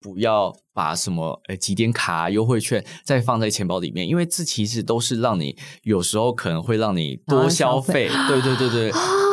[0.00, 8.08] 不要把什么呃几点卡优惠券再放在钱包里面，因为这其实都是让你有时候可能会让你多消费。
[8.28, 8.92] 对对对对。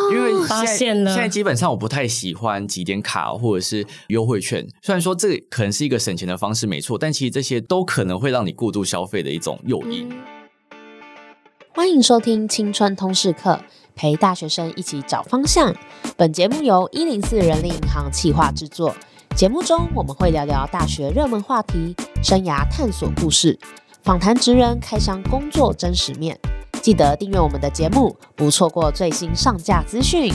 [0.09, 4.65] 因为发现了，现在基本上我不太喜欢几点卡或者是优惠券。
[4.81, 10.09] 虽然说这可能是一个省钱的方式，没错，但其实这些都可能会让你过度消费的一种诱因。
[11.73, 13.59] 欢迎收听青春通识课，
[13.95, 15.75] 陪大学生一起找方向。
[16.15, 18.95] 本节目由一零四人力银行企划制作。
[19.37, 23.55] 节目中我们会聊聊大学热门话题、生涯探索故事，
[24.01, 26.35] 访谈职人开箱工作真实面。
[26.81, 30.33] 记得订阅我们的节目，不错过最新上架资讯。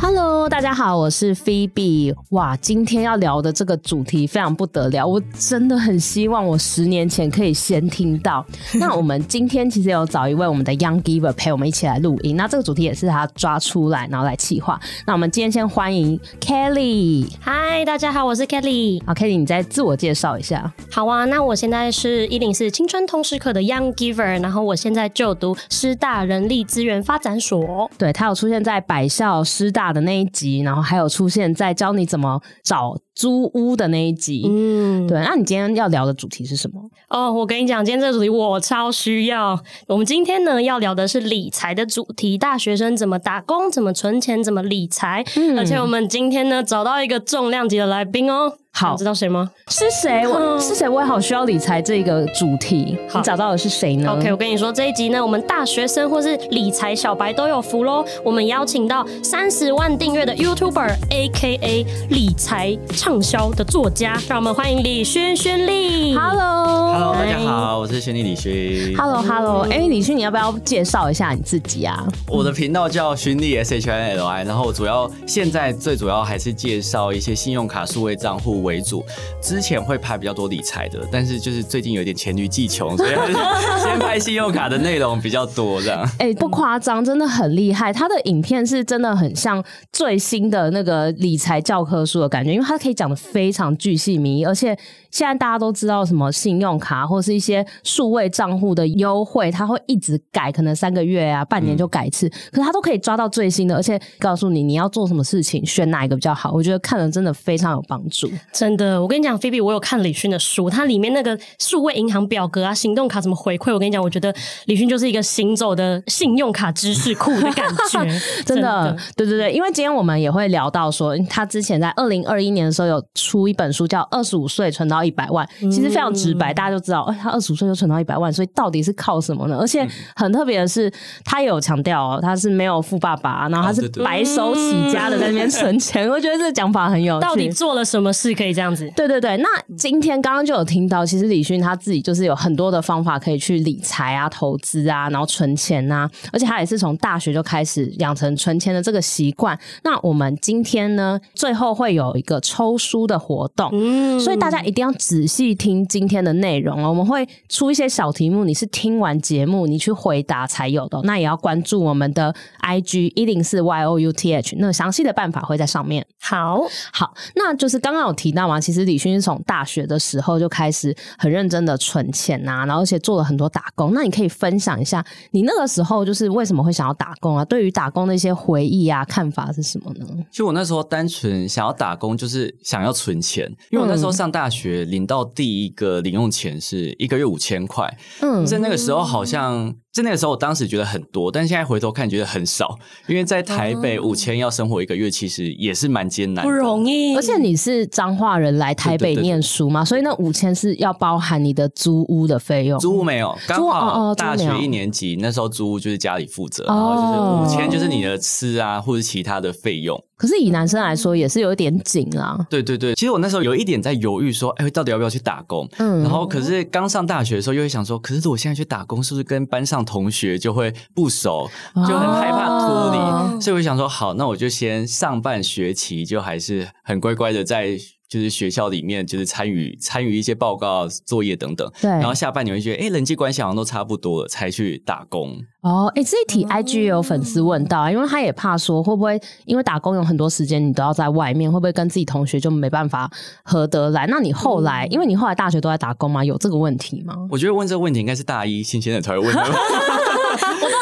[0.00, 2.14] Hello，大家好，我是 Phoebe。
[2.30, 8.46] 哇，今天要聊的这个主题非常不得了，我真的很希望我十年前可以先听到。
[8.78, 14.78] 那我们今天其实有找一位我们的 Young Giver 陪我们一起来录音，那这个主题也是他抓出来，然后来企划。
[15.04, 17.28] 那我们今天先欢迎 Kelly。
[17.44, 19.04] Hi，大家好，我是 Kelly。
[19.04, 20.72] 好，Kelly，你再自我介绍一下。
[20.92, 27.90] 好啊，那我现在是一零四青春通识课的 Young Giver，然后我现在就读师大人力资源发展所。
[27.98, 34.44] 对，他有出现在百校师大的那一集，然后还有出现在教你怎么找租屋的那一集。
[34.48, 35.18] 嗯，对。
[35.20, 36.80] 那你今天要聊的主题是什么？
[37.08, 39.58] 哦，我跟你讲，今天这个主题我超需要。
[39.86, 45.24] 我们今天呢要聊的是理财的主题，大学生怎么打工、怎么存钱、怎么理财。
[45.36, 48.52] 嗯，而且我们今天呢找到一个重量级的来宾哦。
[48.78, 49.50] 好，知道谁吗？
[49.66, 50.24] 是谁？
[50.28, 50.88] 我是谁？
[50.88, 52.96] 我也好需要理财这个主题。
[53.08, 58.04] 好，你找到的是谁呢？OK，我跟你说，这一集呢，我们大学生或是理财小白都有福喽。
[58.24, 66.14] 我们邀请到三十万订阅的 YouTuber，AKA 理财畅销的作家，让我们欢迎李勋勋丽。
[66.14, 68.96] Hello，Hello，大家好，我是轩丽李勋。
[68.96, 72.06] Hello，Hello，哎，李勋，你要不要介绍一下你自己啊？
[72.28, 78.67] 我的频道叫勋丽 S H I N L I，然后主要现在最主要还是介绍一些信用卡数位账户。
[78.68, 79.02] 为主，
[79.40, 83.10] 之前会拍比较多理财的，但是就是最近有点黔驴技穷，所以
[83.82, 86.06] 先拍信用卡的内容比较多这样。
[86.18, 87.90] 哎、不夸张，真的很厉害。
[87.90, 94.78] 他的影片是真的很像最新的那个理财教科书的感觉，因为他可以讲的非常巨细靡，而且。
[95.10, 106.52] 现在大家都知道什么信用卡或是一些数位账户的优惠，它会一直改，可能三个月啊、半年就改一次，嗯、可是它都可以抓到最新的，而且告诉你你要做什么事情，选哪一个比较好。
[106.52, 108.30] 我觉得看了真的非常有帮助。
[108.52, 114.34] 真的，我跟你讲，Phoebe，我有看李迅的书，它里面那个数位银行表格啊、行动卡怎么回馈，我跟你讲，我觉得
[114.66, 117.98] 李迅就是一个行走的信用卡知识库的感觉。
[118.44, 124.96] 真的，真的对对对，因为今天我们也会聊到说，他之前在二零二一年的时候有出一本书叫《二十五岁存到》。
[124.98, 129.56] 到一百万，其实非常直白，大家就知道，哎，他二十五岁就存到一百万，所以到底是靠什么呢？
[129.60, 129.86] 而且
[130.16, 130.92] 很特别的是，
[131.24, 136.06] 他有强调哦，他是没有富爸爸，然后他是白手起家的在那边存钱。
[136.10, 137.22] 我觉得这个讲法很有趣。
[137.22, 138.90] 到底做了什么事可以这样子？
[138.96, 139.36] 对对对。
[139.36, 149.58] 那今天刚刚就有听到，其实李迅他自己就是有很多的方法可以去理财啊、投资啊，然后存钱啊，而且他也是从大学就开始养成存钱的这个习惯。
[149.84, 154.87] 那我们今天呢，最后会有一个抽书的活动，嗯，所以大家一定要。
[154.94, 161.00] 仔细听今天的内容哦，我们会出一些小题目，你是听完节目你去回答才有的。
[161.02, 166.06] 那也要关注我们的 IG 一零四 youth，那详细的办法会在上面。
[166.20, 166.62] 好
[166.92, 173.92] 好，那就是刚刚有提到嘛，其实李勋是从大学的时候就开始很认真的存钱呐，然后而且做了很多打工。
[173.94, 177.44] 那你可以分享一下你那个时候就是为什么会想要打工啊？
[177.44, 180.06] 对于打工的一些回忆啊，看法是什么呢？
[180.30, 184.77] 就我那时候单纯想要打工，就是想要存钱，因为我那时候上大学。
[184.84, 189.74] 领到第一个零用钱是一个月五千块，嗯，在那个时候好像。
[189.98, 192.78] 在那个时候，我当时觉得很多，但现在回头看觉得很少，
[193.08, 197.16] 因为在台北五千要生活一个月，其实也是蛮艰难的，不容易。
[197.16, 202.78] 而且你是彰化人来台北念书嘛，所以那五千是要包含你的租屋的费用。
[202.78, 210.00] 租屋没有，刚好大学一年级那时候租屋就是家里负责，然后就是五千就是你的吃啊或者其他的费用。
[210.16, 212.44] 可是以男生来说也是有一点紧啊。
[212.50, 215.68] 对对对，其实我那时候有一点在犹豫说，哎，到底要不要去打工？
[215.78, 235.36] 嗯，然后可是刚上大学的时候又会想说，可是我现在去打工是不是跟班上同学就会不熟，就很害怕脱离，哦、所以我想说，好，那我就先上半学期就还是很乖乖的在就是学校里面就是参与参与一些报告作业等等，对，然后下半年会觉得，哎，人际关系好像都差不多了，才去打工。
[235.60, 243.10] 哦，哎，这一题 IG 也有粉丝问到，嗯、因为他也怕说会不会因为打工有很多时间你都要在外面，会不会跟自己同学就没办法
[243.42, 244.06] 合得来？
[244.06, 246.24] 那你后来，嗯、因为你后来大学都在打工吗？
[246.24, 247.14] 有这个问题吗？
[247.30, 249.44] 我觉得问这个问题应该是大一新鲜的才会问的。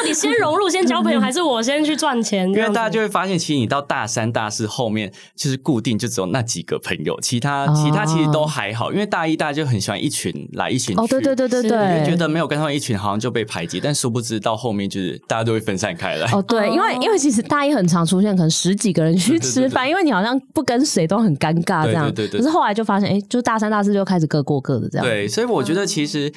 [0.07, 2.47] 底先融入、先交朋友，还是我先去赚钱？
[2.49, 8.91] 因为大家就会发现，其实你到大三、大四后面，就是固定就只有那几个朋友，其他其他其实都还好。
[8.91, 13.79] 因为大一大家就很喜欢一群来一群去，哦，对对对对对，觉得没有跟他们一群，好像就被排挤。
[13.79, 16.31] 但殊不知到后面就是大家都会分散开来。
[16.31, 22.05] 哦，对，因为因为其实大一很常出现，可能十几个人去吃饭，因为你好像不跟谁都很尴尬这样。
[22.13, 22.39] 对对对。
[22.39, 25.05] 可是后来就发现，哎，就大三、大四就开始各过各的这样。
[25.05, 26.31] 对，所以我觉得其实。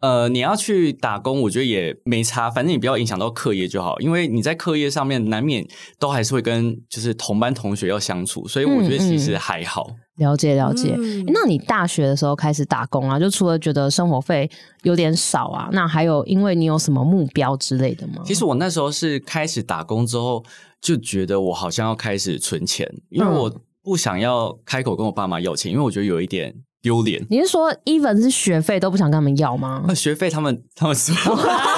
[0.00, 3.98] 呃，你要去打工，我觉得也没差，反正你不要影响到课业就好。
[4.00, 5.66] 因为你在课业上面难免
[5.98, 9.86] 都还是会跟就是同班同学要相处，所以我觉得其实还好。
[9.90, 11.24] 嗯嗯、了解了解、嗯。
[11.28, 14.50] 那你大学的时候开始打工啊，就除了觉得生活费
[14.82, 18.22] 有点少啊，那还有因为你有什么目标之类的吗？
[18.24, 20.44] 其实我那时候是开始打工之后，
[20.80, 23.52] 就觉得我好像要开始存钱，因为我
[23.82, 26.54] 不想要开口跟我爸妈要钱，因为我觉得有一点。
[26.82, 27.20] 丢脸！
[27.28, 29.82] 你是说，even 是学费都不想跟他们要吗？
[29.88, 31.12] 那学费他们他们说。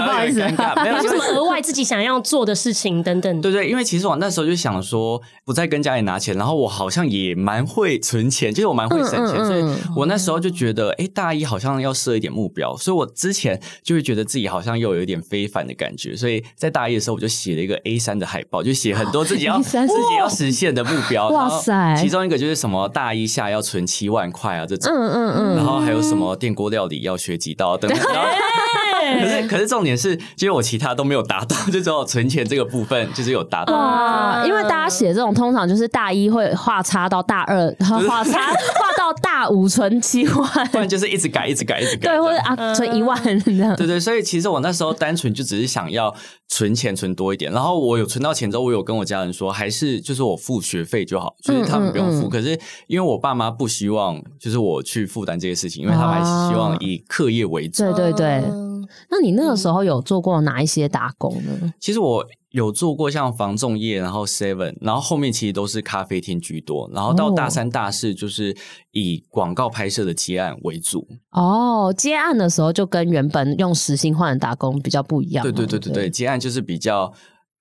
[0.00, 3.40] 不好意思，不好意思，没有什么 额外自己想要做的事情等等。
[3.40, 9.64] 对对，因为其实我那时候就想说，不再跟家里拿钱，然后我好像也蛮会存钱，就是我蛮会省钱，嗯嗯嗯，所以
[9.96, 21.28] 我那时候就觉得，哎，大一好像要设一点目标，所以我之前就会觉得自己好像又有一点非凡的感觉，所以在大一的时候我就写了一个 A 三的海报，就写很多自己要 自己要实现的目标。
[21.28, 21.94] 哇塞！
[21.96, 28.00] 其中一个就是什么大一下要存七万块啊这种，嗯嗯嗯，然后还有什么电锅料理要学几道等等。
[29.20, 33.74] 可是，可是重点是，其实我其他都没有达到， 就只有存钱这个部分就是有达到。
[33.74, 34.44] 哇！
[34.46, 42.08] 因为大家写这种通常就是大一会画叉到大二，然后画叉画到大五存七万，不然就是一直改，一直改，一直改。
[42.10, 43.74] 对，或者啊存一万 这样。
[43.76, 46.14] 对对，所以其实我那时候单纯就只是想要
[46.48, 52.28] 存钱存多一点，然后我有存到钱之后，我有跟我家人说，还是就是我付学费就好，就是他们不用付。
[52.28, 57.84] 可是因为我爸妈不希望就是我去负担这些事情，因为他们还是希望以课业为主。
[57.84, 58.69] 对对对。
[59.08, 61.74] 那你那个时候有做过哪一些打工呢？
[61.80, 68.56] 其实我有做过像防重业，然后 Seven，然后后面其实都是咖啡厅居多，然后到大三、大四就是
[68.92, 71.06] 以广告拍摄的接案为主。
[71.30, 75.42] 哦，接案的时候就跟原本用时薪换的打工比较不一样。
[75.42, 77.12] 对对对对对，接案就是比较。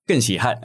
[0.07, 0.59] 更稀罕，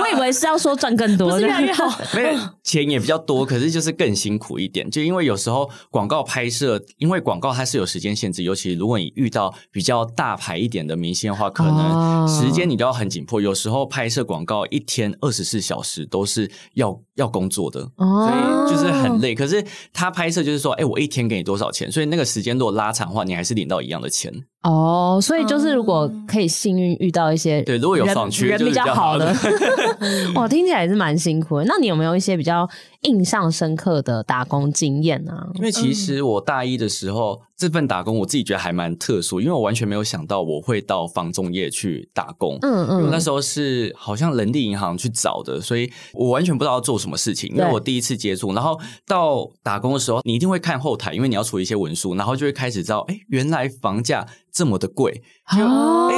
[0.00, 4.90] 我以为是要说赚更多，不是越来越好， 没有钱也比较多，可是就是更辛苦一点。
[4.90, 13.40] 就因为有时候广告拍摄，因为广告它是有时间限制，尤其如果你遇到比较大牌一点的明星的话，可能时间你都要很紧迫。
[13.40, 19.34] 有时候拍摄广告一天二十四小时都是要要工作的，所以就是很累。
[19.34, 21.90] 可是他拍摄就是说，哎，我一天给你多少钱？
[21.90, 24.32] 所以那个时间如果拉长的话，你还是领到一样的钱。
[24.62, 29.34] 哦，所以就是如果可以幸运遇到一些对，如果有爽区人比较好的，
[30.34, 31.64] 哇，听起来也是蛮辛苦的。
[31.64, 32.68] 那你有没有一些比较
[33.02, 35.48] 印象深刻的打工经验啊？
[35.54, 42.58] 因为其实我大一的时候，嗯、这份打工我自己觉得还蛮特殊，因为我完全没有想到我会到房仲业去打工。
[42.62, 48.52] 嗯嗯，因为那时候是好像人力银行去找的，所以我完全不知道要做什么事情，因为我第一次接触。
[48.52, 55.22] 然后到打工的时候，你一定会看后台，因为你要处理一些文书，然后就会开始知道，哎，原来房价这么的贵。
[55.58, 56.08] 哦，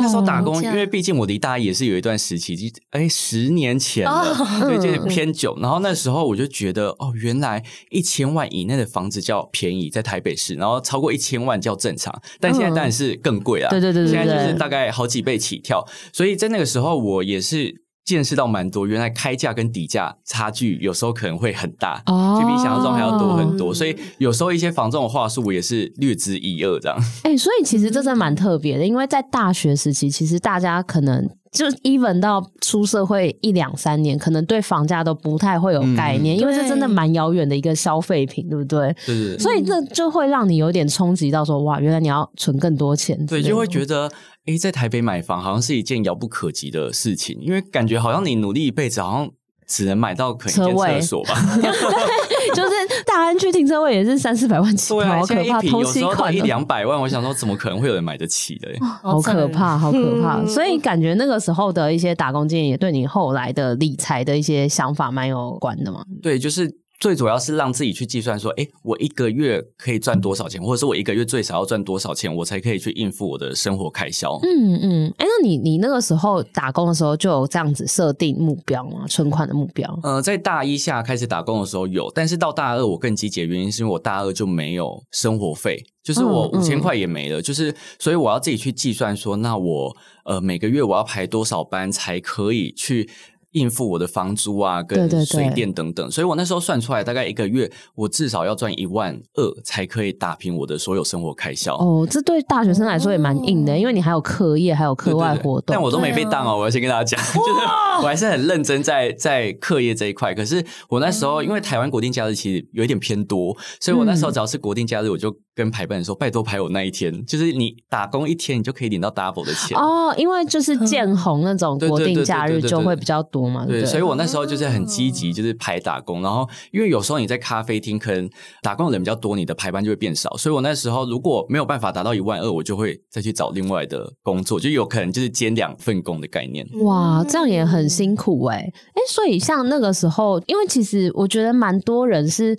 [0.00, 5.56] 那时候打工，因为毕竟我离大一也是有一段时期，就哎十年前了，所以有点偏久。
[5.60, 12.12] 然后那时候我就觉得，哦，原来一千万以内的房子叫便宜，在台北市，然后超过一千万叫正常。
[12.40, 15.86] 但现在当然是更贵啊，对对对，现在就是大概好几倍起跳。
[16.12, 17.87] 所以在那个时候，我也是。
[18.08, 26.98] 见识到蛮多，原来开价跟底价差距有时候可能会很大，就比想象中还要多很多，所以有时候一些房仲的话术我也是略知一二这样。
[27.24, 31.28] 哎、欸，所以其实这真的蛮特别的，因为在大学时期，其实大家可能。
[31.50, 38.94] 就 even 到出社会一两三年，可能对房价都不太会有概念，嗯、因为这真的蛮遥远的一个消费品，对不对？
[39.06, 39.38] 对。
[39.38, 43.24] 所以这就会让你有点冲击到说，哇，原来你要存更多钱。
[43.26, 44.10] 对，就会觉得，
[44.46, 49.30] 哎，在台北买房好像是一件遥不可及的事情，因为感觉好像你努力一辈子，好像。
[49.68, 51.34] 只能买到可以间厕所吧？
[51.60, 58.68] 对，就是大安区停车位也是三四百万起，好可怕，投期款一两百万，我想说怎么可能会有人买得起的？
[59.02, 60.44] 好可怕，好可怕！
[60.46, 66.02] 所以感觉那个时候的一些打工经验，也对你后来的理财的一些想法蛮有关的嘛？
[66.22, 66.74] 对，就是。
[67.00, 74.36] 最主要是让自己去计算说，诶，我一个月可以赚多少钱，或者是我一个月最少要赚多少钱，我才可以去应付我的生活开销。
[74.42, 79.06] 嗯嗯，诶，那你你那个时候打工的时候就有这样子设定目标吗？
[79.06, 79.96] 存款的目标？
[80.02, 93.08] 呃，在大一下开始打工的时候有，但是到大二我更积极的原因是因为我大二就没有生活费，就是我五千块也没了，嗯嗯，就是所以我要自己去计算说，那我呃每个月我要排多少班才可以去。
[93.52, 95.94] 应付我的房租啊，跟水电等等。
[95.94, 101.76] 对对对，所以我那时候算出来，大概一个月我至少要赚一万二才可以打平我的所有生活开销。
[101.76, 105.60] 哦，这对大学生来说也蛮硬的，因为你还有课业，还有课外活动。
[105.60, 107.60] 对对对，但我都没被当哦，我要先跟大家讲， 就是
[108.02, 110.34] 我还是很认真在在课业这一块。
[110.34, 120.14] 可是我那时候因为台湾国定假日其实有一点偏多，所以我那时候只要是国定假日，我就跟排班说，拜托排我那一天，就是你打工一天，你就可以领到 double 的钱哦。
[120.16, 123.66] 因为就是见红那种国定假日就会比较多嘛。
[123.66, 126.22] 对，所以我那时候就是很积极，就是排打工。
[126.22, 128.30] 然后因为有时候你在咖啡厅可能
[128.62, 130.36] 打工的人比较多，你的排班就会变少。
[130.36, 136.64] 所以我那时候如果没有办法达到一万二，我就会再去找另外的工作，就有可能就是兼两份工的概念。
[136.82, 142.56] 哇，这样也很辛苦哎、欸、哎，所以像那个时候，因为其实我觉得蛮多人是。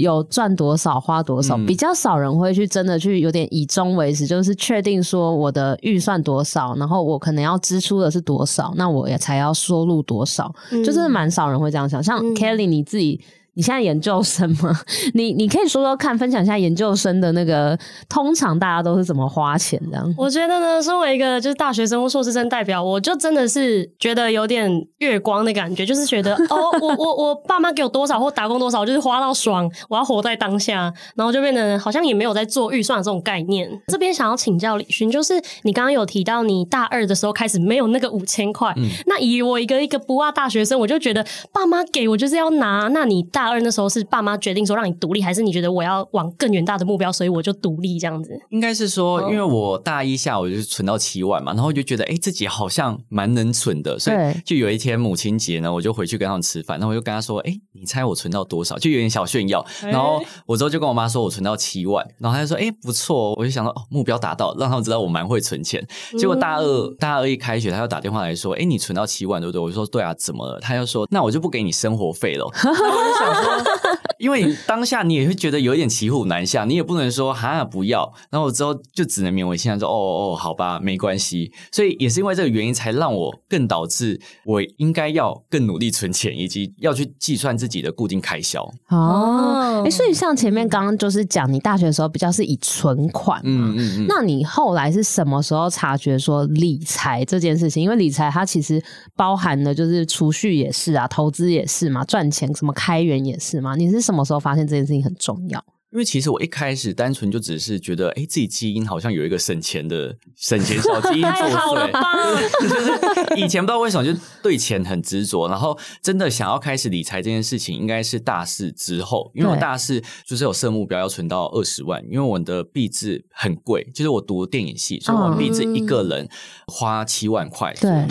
[0.00, 12.02] 有赚多少花多少，比较少人会去真的去有点以终为始，就是确定说我的预算多少，然后我可能要支出的是多少，那我也才要收入多少，嗯、就真的蛮少人会这样想。
[12.02, 13.20] 像 Kelly 你自己。
[13.60, 14.74] 你现在研究生吗？
[15.12, 20.02] 你你可以说说看，分享一下研究生的那个，通常大家都是怎么花钱的？
[20.16, 33.70] 我觉得呢，身为一个就是大学生或硕士生代表，我就真的是觉得有点月光的感觉，就是觉得 哦，我我我爸妈给我多少或打工多少，就是花到爽，我要活在当下，然后就变得好像也没有在做预算的这种概念。
[33.88, 43.49] 这边想要请教李勋，就是你刚刚有提到你大二的时候开始没有那个五千块，嗯、那以我一个一个不二大学生，我就觉得爸妈给我就是要拿，那你大。
[43.50, 48.30] 大二那时候是爸妈决定说让你独立，还是你觉得我要往更远大的目标，所以我就独立这样子？
[48.50, 54.16] 应该是说，因为我大一下我就存到七万嘛，然后我就觉得哎、欸、自己好像蛮能存的，所以
[54.46, 58.78] 就有一天母亲节呢，我就回去跟他们吃饭，然后我就跟他说，哎、欸，你猜我存到多少？
[58.78, 59.66] 就有点小炫耀。
[59.82, 65.84] 然后我之后就跟我妈说我存到七万，然后他就说，哎、欸、不错，我就想到哦目标达到，让他们知道我蛮会存钱。
[66.16, 69.60] 结果大二大二一开学，他又打电话来说，哎、欸、你存到七万对不对？
[69.60, 70.60] 我就说对啊，怎么了？
[70.60, 72.46] 他又说那我就不给你生活费了。
[72.46, 73.39] 我就想。
[73.40, 81.50] 哈哈哈因为当下你也会觉得有一点骑虎难下，你也不能说哈不要，然后我之后就只能勉为其难说哦哦好吧，没关系。
[81.72, 88.62] 所以也是因为这个原因，才让我更导致我应该要更努力存钱，以及要去计算自己的固定开销。
[88.88, 97.82] 哦，哎，所以像前面刚刚就是讲，你大学的时候比较是以存款，嗯嗯嗯，那你后来是什么时候察觉说理财这件事情？
[97.82, 98.82] 因为理财它其实
[99.16, 103.74] 包含的就是储蓄也是啊，投资也是嘛，赚钱什么开源也是嘛。
[103.76, 105.64] 你是什么时候发现这件事情很重要？
[105.92, 112.60] 因为其实我一开始单纯就只是觉得，哎，自己基因好像有一个省钱的省钱小基因 作祟。
[112.60, 119.32] 就是以前不知道为什么就对钱很执着，然后真的想要开始理财这件事情，应该是大四之后。
[119.34, 126.28] 因为我大四就是有设目标要存到二十万，因为我的毕制很贵，就是我读电影系，所以我毕制一个人
[126.68, 127.74] 花七万块。
[127.80, 128.06] 对，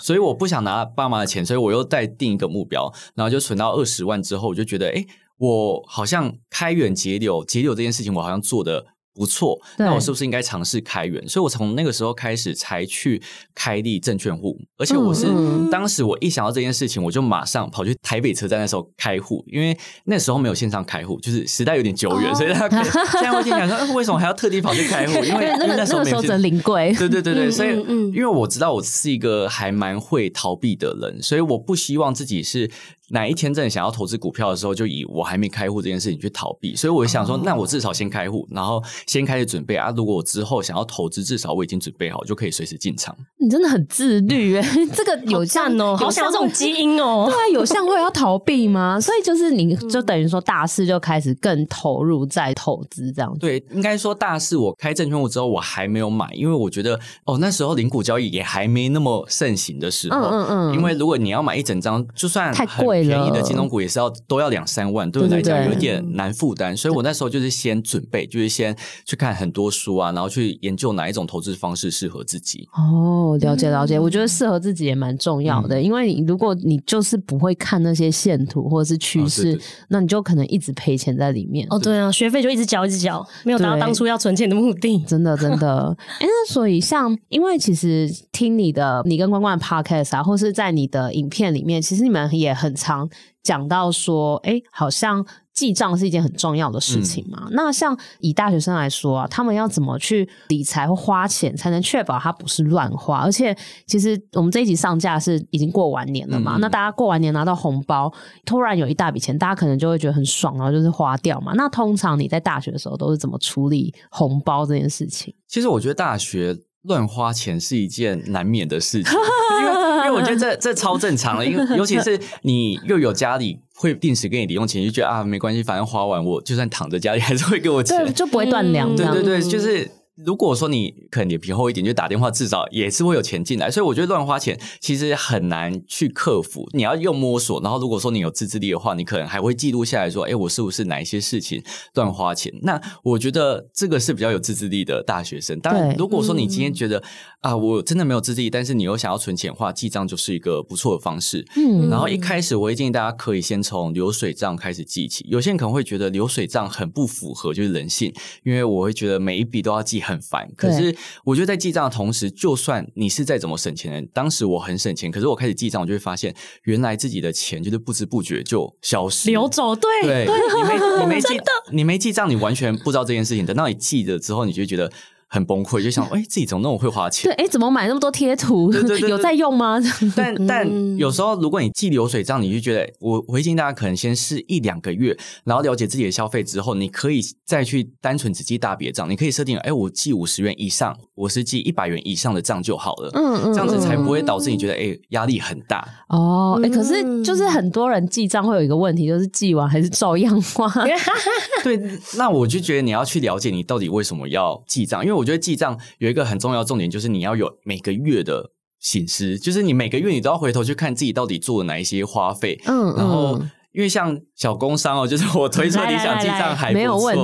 [0.00, 5.06] 所以我不想拿爸妈的钱，所以我又再定一个目标，然后就存到二十万之后，我就觉得，哎。
[5.42, 11.26] 我好像开源节流，节流这件事情我好像做的不错，那我是不是应该尝试开源？
[11.28, 13.20] 所以我从那个时候开始才去
[13.52, 15.26] 开立证券户，而且我是
[15.68, 25.24] 当时我一想到这件事情，我就马上跑去台北车站那时候开户，因为那时候没有线上开户，就是时代有点久远，哦、所以他现在会想说，为什么还要特地跑去开户？
[25.24, 27.70] 因为 那个那时候没有临柜，对对对对，所以
[28.14, 32.70] 因为我知道我是一个还蛮会逃避的人，所以我不希望自己是。
[33.12, 39.92] 哪一天真的想要投资股票的时候，就以我还没开户这件事情去逃避，所以我想说，那我至少先开户，然后先开始准备啊。
[39.94, 43.14] 如果我之后想要投资，至少我已经准备好，就可以随时进场。
[43.38, 44.62] 你真的很自律哎，
[44.96, 47.26] 这个有像哦，好想要这种基因哦。
[47.30, 48.98] 对啊，有像会要逃避吗？
[49.00, 53.36] 所以就是你就等于说大四就开始更投入在投资这样。
[53.38, 60.18] 对，应该说大四我开证券户之后，我还没有买，因为我觉得哦那时候零股交易也还没那么盛行的时候。
[60.18, 60.74] 嗯嗯嗯。
[60.74, 63.01] 因为如果你要买一整张，就算太贵。
[63.02, 72.68] 便宜的金融股也是要都要两三万，对我来讲有点难负担，所以我那时候就是先准备，就是先去看很多书啊，然后去研究哪一种投资方式适合自己。
[72.72, 81.66] 哦，了解了解，我觉得适合自己也蛮重要的，嗯、因为你如果你就是不会看那些线图或者是趋势，哦、对对对，那你就可能一直赔钱在里面。
[81.70, 84.98] 哦，对啊，学费就一直缴一直缴，没有达到当初要存钱的目的。
[85.06, 93.08] 真的真的， 哎，那所以像，因为其实听你的，你跟关关的 podcast 啊，或是在你的影片里面，其实你们也很常。
[93.42, 97.42] 讲到说，哎、欸，好像记账是一件很重要的事情嘛。
[97.46, 103.18] 嗯、那像以大学生来说啊，他们要怎么去理财或花钱，才能确保他不是乱花？
[103.18, 103.52] 而且，
[103.84, 106.56] 其实我们这一集上架是已经过完年了嘛。
[106.56, 108.08] 嗯、那大家过完年拿到红包，
[108.44, 111.52] 突然有一大笔钱，大家可能就会觉得很爽，然后就是花掉嘛。
[111.56, 115.34] 那通常你在大学的时候都是怎么处理红包这件事情？
[115.48, 119.12] 其实我觉得大学乱花钱是一件难免的事情，
[119.62, 119.81] 因为。
[120.12, 128.94] 我觉得这这超正常的，因为 尤其是你又有家里会定时给你零用钱，就觉得啊没关系，反正花完我就算躺在家里还是会给我钱，就不会断粮。
[128.94, 129.90] 对对对，就是。
[130.16, 133.70] 如果说你可能脸皮厚一点，就打电话，至少也是会有钱进来。
[133.70, 137.60] 所以我觉得乱花钱其实很难去克服，你要用摸索。
[137.62, 141.62] 然后如果说你有自制力的话，你可能还会记录下来说，哎，我是不是哪一些事情
[141.94, 142.52] 乱花钱？
[142.62, 145.58] 那我觉得这个是比较有自制力的大学生。
[145.60, 151.46] 当然，如果说你今天觉得、嗯、啊，我真的没有自制力，但是你又想要存钱的话，记账就是一个不错的方式。
[151.56, 155.24] 嗯，然后一开始我会建议大家可以先从流水账开始记起。
[155.26, 158.12] 有些人可能会觉得流水账很不符合就是人性，
[158.44, 160.50] 因为我会觉得每一笔都要记很烦。
[160.56, 160.94] 可是
[161.24, 169.74] 我觉得在记账的同时，就算你是再怎么省钱的人，当时我很省钱，可是我开始记账，我就会发现，原来自己的钱就是不知不觉就消失流走。
[169.74, 171.40] 对对，对你没你没记
[171.72, 173.46] 你没记账，你完全不知道这件事情。
[173.46, 174.92] 等到你记了之后，你就觉得。
[175.32, 177.30] 很崩溃，就想，哎、欸，自己怎么那么会花钱？
[177.30, 178.70] 对，哎、欸，怎么买那么多贴图？
[179.08, 179.80] 有在用吗？
[180.14, 189.08] 但但有时候，如果你记流水账，你就觉得，我我会建议大家可能先试一两个月，然后了解自己的消费之后，你可以再去单纯只记大笔账。
[189.08, 193.10] 你可以设定，哎、欸，我记五十元以上，我是记一百元以上的账就好了。
[193.14, 195.82] 嗯嗯，这样子才不会导致你觉得，哎、欸，压力很大。
[196.10, 200.70] 哦，哎、欸，可是就是很多人记账会有一个问题，就是记完还是照样花。
[201.64, 201.80] 对，
[202.18, 205.78] 那我就觉得你要去了解你到底为什么要记账，因为我觉得记账。
[205.98, 213.40] 有一个很重要重点，就是你要有每个月的醒思，就是你每个月你都要回头去看自己到底做了哪一些花费，嗯，然后。
[213.72, 217.22] 因为像小工商哦，就是我推出理想记账还，没有问题。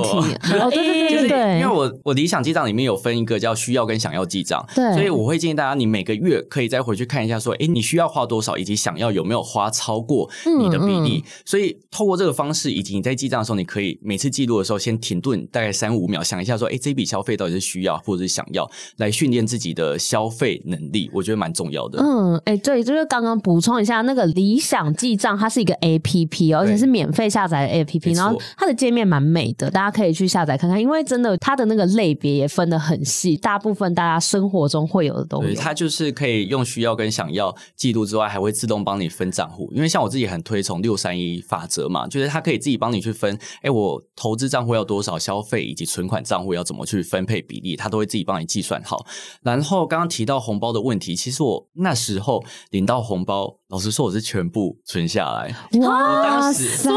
[0.57, 11.21] 哦， 对对对对，因为我我理想记账里面有分一个叫需要跟想要记账，对，所以我会建议大家，你每个月可以再回去看一下，说，哎，你需要花多少，以及想要有没有花超过你的比例。
[11.43, 22.01] 所以透过这个方式，以及你在记账的时候，你可以每次记录的时候先停顿大概三五秒，想一下说，哎，这笔消费到底是需要或者是想要，来训练自己的消费能力，我觉得蛮重要的。
[22.01, 27.19] 嗯，哎，对，就是刚刚补充一下，那个理想记账它是一个 APP，而且是免费。
[27.19, 30.79] 费下载 APP，然后它的界面蛮美的，大家可以去下载看看。
[30.79, 35.53] 因为真的，它的那个类别也分得很细，大部分大家生活中会有的东西。
[35.53, 39.69] 它就是可以用需要跟想要记录之外，还会自动帮你分账户。
[39.75, 43.37] 因为像我自己很推崇六三一法则嘛，就是它可以自己帮你去分。
[43.61, 49.05] 哎，我投资账户要多少消费，以及存款账户要怎么去分配比例，它都会自己帮你计算好。
[49.43, 53.58] 然后刚刚提到红包的问题，其实我那时候领到红包。
[53.69, 55.55] 老实说，我是全部存下来。
[55.79, 56.91] 哇，我当时说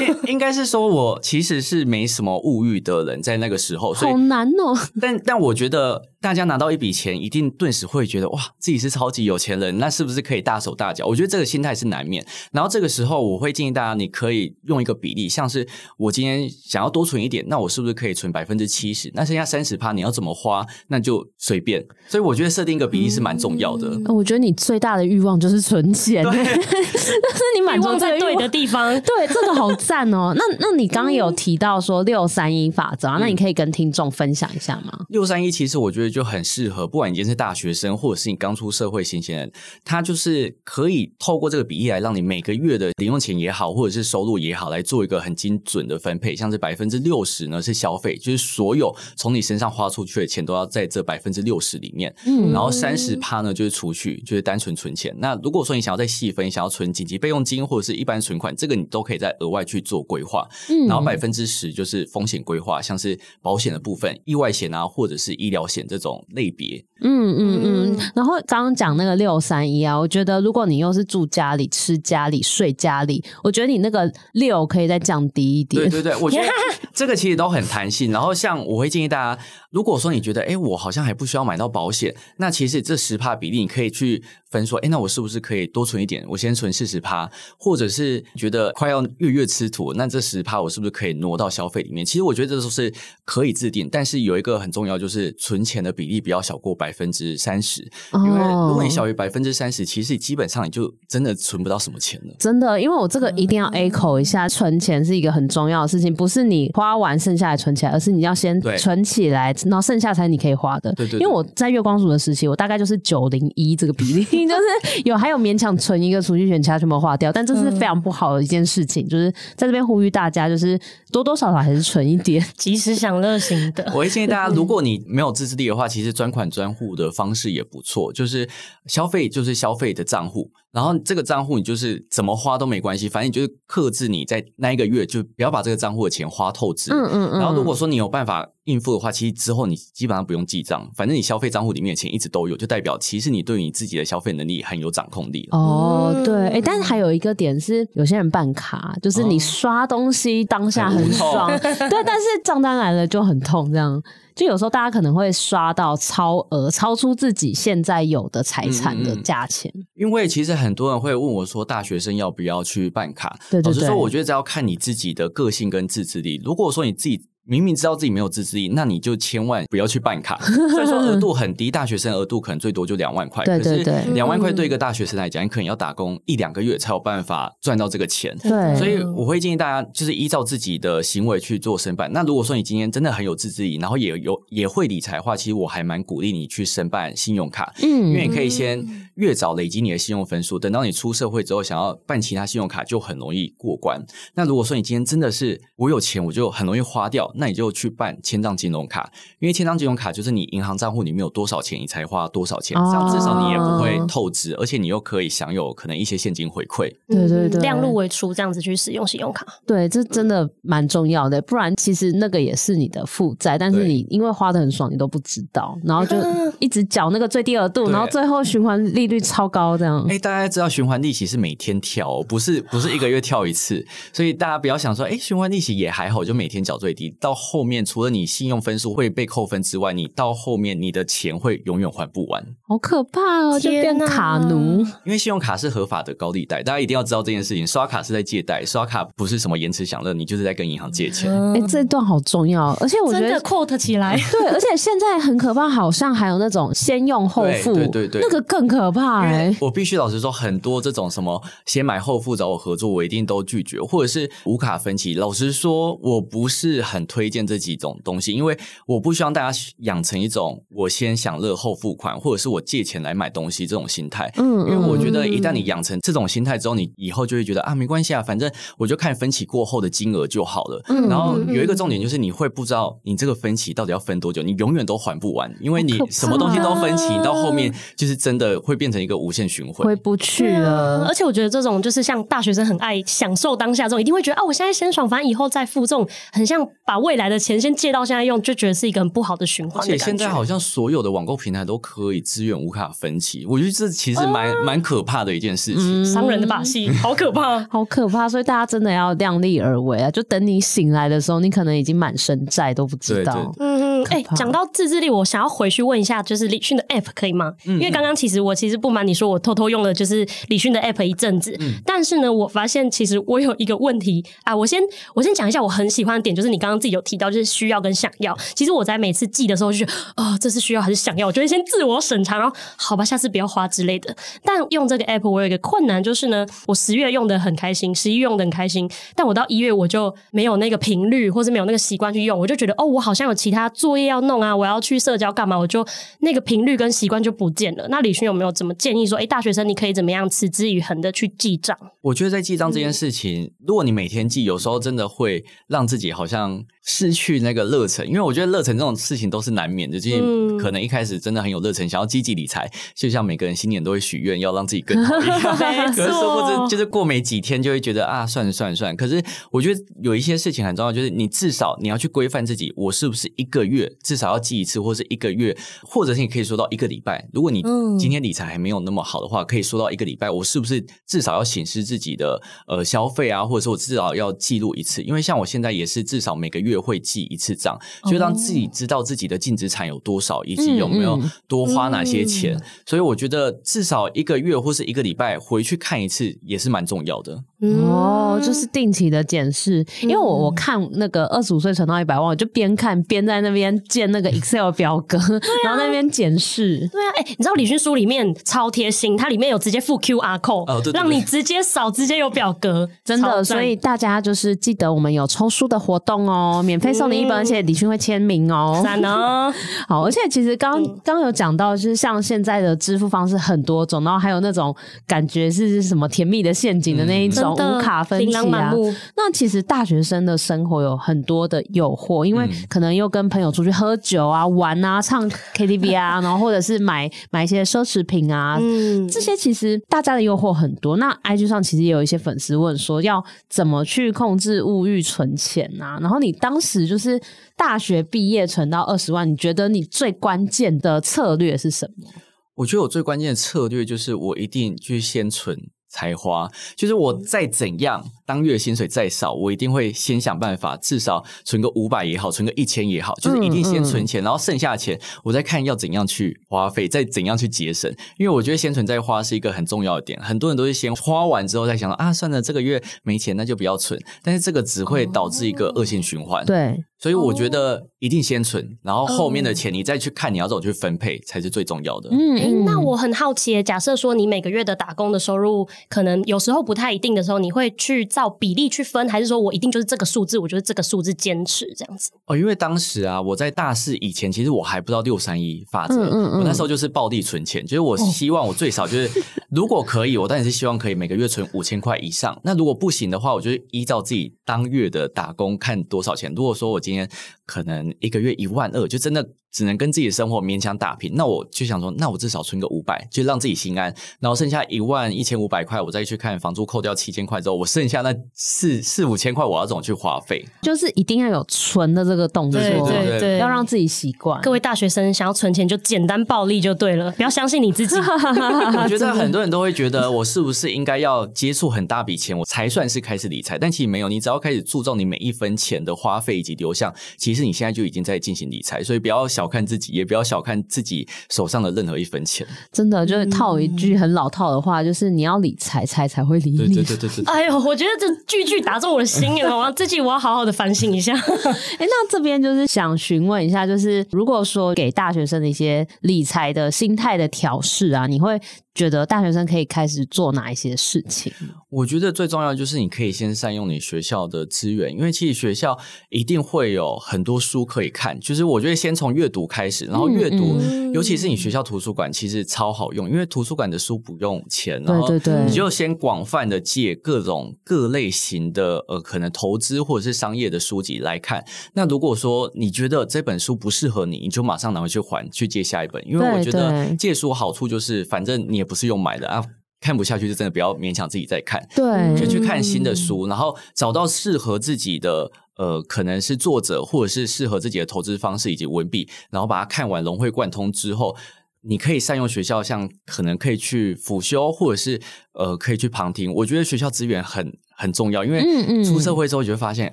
[0.00, 4.76] 应应该是说我其实是没什么物欲的人，在那个时候，所以好难哦。
[5.00, 6.02] 但但我觉得。
[6.22, 11.04] 大家拿到一笔钱，一定顿时会觉得哇，自己是超级有钱人，那是不是可以大手大脚？
[11.04, 12.24] 我觉得这个心态是难免。
[12.52, 19.10] 然后这个时候，我会建议大家，你可以用一个比例，像是我今天想要多存一点，那我是不是可以存百分之七十？
[19.14, 21.84] 那剩下三十趴，你要怎么花，那就随便。
[22.06, 23.88] 所以我觉得设定一个比例是蛮重要的。
[23.88, 28.92] 嗯，我觉得你最大的欲望就是存钱，但 是你满足在对的地方。
[29.02, 30.32] 对，这个好赞哦。
[30.36, 34.92] 那那你刚刚有提到说六三一法则啊，那你可以跟听众分享一下吗？
[35.08, 36.12] 六三一其实我觉得。
[36.12, 39.52] 就很适合，不管你今天是大学生，或者是你刚出社会新鲜人，
[39.82, 46.36] 他就是可以透过这个比例来让你每个月的零用钱也好，或者是收入也好，来做一个很精准的分配。
[46.36, 52.14] 像是百分之六十呢是消费，就是所有从你身上花出去的钱都要在这百分之六十里面。
[52.26, 55.14] 嗯，然后三十趴呢就是储蓄，就是单纯存钱。
[55.18, 60.48] 那如果说你想要再细分，想要存紧急备用金或者是一般存款，这个你都可以再额外去做规划。
[60.68, 66.20] 嗯，然后百分之十就是风险规划，像是保险的部分，意外险啊，或者是医疗险这种。
[66.34, 75.82] 类别，嗯嗯嗯，然后刚刚讲那个六三一啊，我觉得如果你又是住家里、吃家里、睡家里，我觉得你那个六可以再降低一点。
[75.82, 76.48] 对对对，我觉得
[76.94, 78.10] 这个其实都很弹性。
[78.10, 84.22] 然后像我会建议大家，如果说你觉得，哎，我好像还不需要买到保险，那其实这十趴比例你可以去。
[84.52, 86.24] 分说，哎，那我是不是可以多存一点？
[86.28, 92.04] 我先存四十趴，或者是觉得快要月月吃土，那这十趴我是不是可以挪到消费里面？
[92.04, 92.92] 其实我觉得这都是
[93.24, 97.82] 可以制定，但是有一个很重要，就是存钱的比例不要小过百分之三十，
[98.14, 102.34] 因为如果你小于百分之三十，其实基本上你就真的存不到什么钱了。
[102.38, 110.92] 真的，因为我这个一定要 echo 一下，存钱是一个很重要的事情，不是你花完剩下来存起来，而是你要先存起来，然后剩下才是你可以花的。
[110.94, 111.20] 对对，对。
[111.20, 114.24] 因为我在月光族的时期，我大概就是九零一这个比例。
[114.52, 114.61] 就是
[115.04, 119.06] 有还有勉强存一个储蓄险，其他全部花掉，但这是非常不好的一件事情。
[119.06, 120.78] 嗯、就是在这边呼吁大家，就是
[121.10, 123.84] 多多少少还是存一点，及时享乐型的。
[123.94, 128.12] 我会建议大家，如果你没有自制力的话，其实专款专户的方式也不错。
[128.12, 128.48] 就是
[128.86, 136.90] 消费就是消费的账户，然后这个账户你就是怎么花都没关系，反正你就是克制你在那一个月就不要把这个账户的钱花透支。
[136.90, 137.40] 嗯嗯嗯。
[137.40, 145.46] 然后如果说你有办法应付的话，其实之后你基本上不用记账，反正你消费账户里面的钱一直都有，就代表其实你对你自己的消费能力很有掌控力。
[145.50, 154.02] 哦，对，哎，但是还有一个点是，有些人办卡，就是你刷东西当下很爽， 哦、对，但是账单来了就很痛，这样。
[154.34, 159.70] 就有时候大家可能会刷到超额，超出自己现在有的财产的价钱。
[159.74, 159.84] 嗯。
[159.94, 163.38] 因为其实很多人会问我说，大学生要不要去办卡？
[163.50, 163.72] 对对对。
[163.72, 166.40] 老实说，我觉得这要看你自己的个性跟自制力。
[166.44, 167.26] 如果说你自己。
[167.44, 170.38] 明明知道自己没有自制力，那你就千万不要去办卡。
[170.44, 173.44] 虽然说额度很低，大学生额度可能最多就两万块。
[173.44, 178.36] 对对对，可是两万块对一个大学生来讲，你可能要打工一两个月才有办法赚到这个钱。
[178.42, 182.10] 对，所以我会建议大家就是依照自己的行为去做申办。
[182.12, 187.72] 那如果说你今天真的很有自制力，然后也有也会理财的话，其实我还蛮鼓励你去申办信用卡。
[187.82, 194.02] 嗯，因为你可以先越早累积你的信用分数，等到你出社会之后想要办其他信用卡就很容易过关。
[194.34, 198.18] 那如果说你今天真的是我有钱，我就很容易花掉，那你就去办。
[198.22, 206.90] 千账金融卡，因为千账金融卡就是你银行账户里面有多少钱，你才花多少钱，这样至少你也不会透支，而且你又可以享有可能一些现金回馈。
[207.08, 211.42] 对对对，量入为出这样子去使用信用卡，对，这真的蛮重要的。
[211.42, 216.16] 不然其实那个也是你的负债，但是你因为花的很爽，你都不知道，然后就
[216.58, 220.06] 一直缴那个最低额度，然后最后循环利率超高，这样。
[220.08, 227.82] 哎，大家知道循环利息是每天跳，不是不是一个月跳一次， 所以大家不要想说，哎，循环利息也还好，就每天缴最低，到后面。
[227.84, 233.58] 除了你信用分数会被扣分之外，你到后面你的钱会永远还不完，好可怕哦！
[233.58, 234.80] 就变卡奴。
[235.04, 237.66] 因为信用卡是合法的高利贷，大家一定要知道这件事情。
[237.66, 241.32] 刷卡是在借贷，刷卡不是什么延迟享乐，你就是在跟银行借钱。
[241.32, 249.54] 哎、嗯，这段好重要，而且我觉得 quote 起来， 对，而且现在很可怕，好像还有那种先用后付，对对对，那个更可怕哎。
[249.60, 255.14] 我必须老实说，很多这种什么先买后付找我合作，我一定都拒绝，或者是无卡分期。
[255.14, 264.30] 老实说，我不是很推荐这几种东西，因为我不希望大家养成一种我先享乐后付款，或者是我借钱来买东西这种心态。
[264.36, 270.82] 嗯，因为我觉得一旦你养成这种心态之后，你以后就会觉得啊，没关系啊，反正我就看分期过后的金额就好了。
[270.88, 281.06] 嗯，然后有一个重点就是你会不知道你这个分期到底要分多久，你永远都还不完，因为你什么东西都分期，到后面就是真的会变成一个无限循环，回不去了。
[281.06, 289.80] 而且我觉得这种就是像大学生很爱享受当下这种，一定会觉得啊，我现在先爽，反正以后再付，这种很像把未来的钱先借到现在用，就觉得是一个很不好的循环。
[289.80, 296.04] 而且现在好像所有的网购平台都可以支援无卡分期，我觉得这其实蛮蛮、啊、可怕的一件事情。
[296.04, 298.28] 商人的把戏，好可怕， 好可怕。
[298.28, 300.10] 所以大家真的要量力而为啊！
[300.10, 303.52] 就等你醒来的时候，你可能已经满身债都不知道。
[303.58, 304.04] 嗯嗯。
[304.10, 307.52] 哎，讲到自制力，我想要回去问一下，就是李迅的 App 可以吗？
[307.66, 314.82] 嗯、因为刚刚其实我其实不瞒你说，我偷偷用了就是李迅的 App 一阵子，嗯、但是呢，我发现其实我有一个问题啊，我先
[315.14, 318.36] 我先讲一下我很喜欢的点，就是你刚刚自己有提到，就是需要跟想要。
[318.54, 321.28] 其实我在每次记的时候就觉得，哦，这是需要还是想要？
[321.28, 324.14] 我就会先自我审查，然后好吧，下次不要花之类的。
[324.44, 334.82] 但用这个 App，我有一个困难，就是呢，我十月用的很开心，十一用的很开心，但我到一月我就没有那个频率，或是没有那个习惯去用，我就觉得哦，我好像有其他作业要弄啊，我要。
[334.82, 335.56] 去社交干嘛？
[335.56, 335.86] 我就
[336.22, 337.86] 那个频率跟习惯就不见了。
[337.88, 341.76] 那李迅有没有怎么建议说，哎，大学生你可以怎么样持之以恒的去记账？
[342.00, 348.06] 我觉得在记账这件事情，嗯、如果你每天记，有时候真的会让自己好像失去那个热忱。
[348.06, 355.40] 因为我觉得热忱这种事情都是难免的，就是可能一开始真的很有热忱，想要积极理财，就像每个人新年都会许愿要让自己更好一样。
[355.92, 358.96] 可是殊不知，就是过没几天就会觉得啊，算了算了算了。
[358.96, 359.20] 可是
[359.50, 364.52] 我觉得有一些事情很重要，就是你至少你要去规范自己，我是不是一个月至少要记。
[364.52, 367.26] 一次，或是一个月，或者是你可以说到一个礼拜。
[367.32, 367.62] 如果你
[367.98, 375.02] 今天理财还没有那么好的话，可以说到一个礼拜，我是不是至少要显示自己的呃消费啊，或者说我至少要记录一次？
[375.02, 377.78] 因为像我现在也是至少每个月会记一次账，
[378.10, 382.62] 就让自己知道自己的净资产有多少，以及有没有多花哪些钱。
[382.84, 387.42] 所以我觉得至少一个月或是一个礼拜回去看一次也是蛮重要的。
[387.62, 389.84] 哦，就是定期的检视。
[390.02, 396.78] 因为我我看那个二十五岁存到一百万，我就边看边在那边建那个 Excel 表格， 啊、然后那边检视。
[396.88, 403.44] 对啊，哎、欸，你知道李迅书里面超贴心，它里面有直接附 QR code，哦、对对对，让你直接扫，直接有表格，真的。
[403.44, 408.80] 所以大家就是记得我们有抽书的活动哦，免费送你一本，嗯、而且李迅会签名哦。
[408.82, 409.52] 赞哦。
[409.88, 414.74] 好，而且其实刚刚有讲到，就是像现在的支付方式很多种，然后还有那种
[415.06, 417.51] 感觉是什么甜蜜的陷阱的那一种。
[417.54, 418.72] 无卡分期啊。
[419.16, 430.96] 那其实大学生的生活有很多的诱惑，因为可能又跟朋友出去喝酒啊、玩啊、唱 KTV 啊， 然后或者是买买一些奢侈品啊，嗯，这些其实大家的诱惑很多。
[430.96, 435.98] 那 IG 上其实也有一些粉丝问说，要怎么去控制物欲、存钱啊？
[436.00, 437.20] 然后你当时就是
[437.56, 442.08] 大学毕业存到二十万，你觉得你最关键的策略是什么？
[442.56, 445.58] 我觉得我最关键的策略就是我一定去先存
[445.92, 448.02] 才华，就是我再怎样。
[448.32, 457.94] 当月薪水再少，我一定会先想办法，至少存个五百也好，存个一千也好，就是一定先存钱，嗯嗯、然后剩下的钱我再看要怎样去花费，再怎样去节省。
[458.16, 460.18] 因为我觉得先存再花是一个很重要的点。
[460.22, 464.00] 很多人都是先花完之后再想到啊，算了，这个月没钱，那就不要存。
[464.22, 466.42] 但是这个只会导致一个恶性循环。
[466.46, 472.08] 对、哦，所以我觉得一定先存，然后后面的钱你再去看你要怎么去分配才是最重要的。
[472.10, 480.38] 嗯，哎，那我很好奇，假设说你每个月的打工的收入可能有时候不太一定的时候，你会去照比例去分，还是说我一定就是这个数字？
[480.38, 482.12] 我觉得这个数字坚持这样子。
[482.26, 485.96] 哦，因为当时啊，我在大四以前，其实我还不知道六三一法则。
[485.96, 486.38] 嗯嗯嗯。
[486.38, 492.40] 我那时候就是暴力存钱，就是我希望我最少就是，哦、如果可以，我当然是希望可以每个月存五千块以上。
[492.44, 496.32] 那如果不行的话，我就依照自己当月的打工看多少钱。
[496.34, 497.08] 如果说我今天
[497.44, 499.28] 可能一个月一万二，就真的。
[499.52, 503.94] 只能跟自己的生活勉强打平，那我就想说，那我至少存个五百，就让自己心安。
[504.18, 510.42] 然后剩下一万一千五百块，我再去看房租，扣掉七千块之后，我剩下那四四五千块，我要怎么去花费？
[510.62, 514.40] 就是一定要有存的这个动作，对对对，要让自己习惯。
[514.40, 517.94] 各位大学生想要存钱，就简单暴力就对了，不要相信你自己。
[518.00, 523.58] 我觉得很多人都会觉得，我是不是应该要接触很大笔钱，我才算是开始理财？
[523.58, 528.82] 但其实没有，你只要开始注重你每一分钱的花费以及流向，其实你现在就已经在进行理财。
[528.82, 530.22] 所以不要小看自己，也不要。
[530.22, 536.56] 小看自己手上的任何一分钱，真的就是套一句很老套的话，嗯、就是你要理财，财才会理你。
[536.58, 537.24] 对对对对对。
[537.24, 539.70] 哎呦，我觉得这句句打中我的心，你知道吗？
[539.72, 541.12] 这句我要 好好的反省一下。
[541.76, 548.40] 哎，那这边就是想询问一下，就是如果说给大学生的一些理财的心态的调试啊，你会
[548.74, 551.32] 觉得大学生可以开始做哪一些事情？
[551.68, 555.76] 我觉得最重要就是你可以先善用你学校的资源，因为其实学校
[556.10, 558.18] 一定会有很多书可以看。
[558.20, 560.56] 就是我觉得先从阅读开始，然后阅读，
[560.94, 565.08] 尤其是你学校图书馆，其实超好用，因为图书馆的书不用钱，然后
[565.44, 571.44] 你就先广泛的借各种各类型的呃可能投资或者是商业的书籍来看。
[571.74, 576.02] 那如果说你觉得这本书不适合你，你就马上拿回去还，去借下一本。
[576.08, 578.62] 因为我觉得借书好处就是，反正你。
[578.62, 579.44] 也不是用买的啊，
[579.80, 591.16] 看不下去就真的不要勉强自己再看，对，就去看新的书，然后找到适合自己的呃，可能是作者或者是适合自己的投资方式以及文笔，然后把它看完融会贯通之后，
[591.62, 595.00] 你可以善用学校，像可能可以去辅修，或者是
[595.34, 596.32] 呃可以去旁听。
[596.32, 597.56] 我觉得学校资源很。
[597.74, 599.90] 很重要，因为出社会之后，你就会发现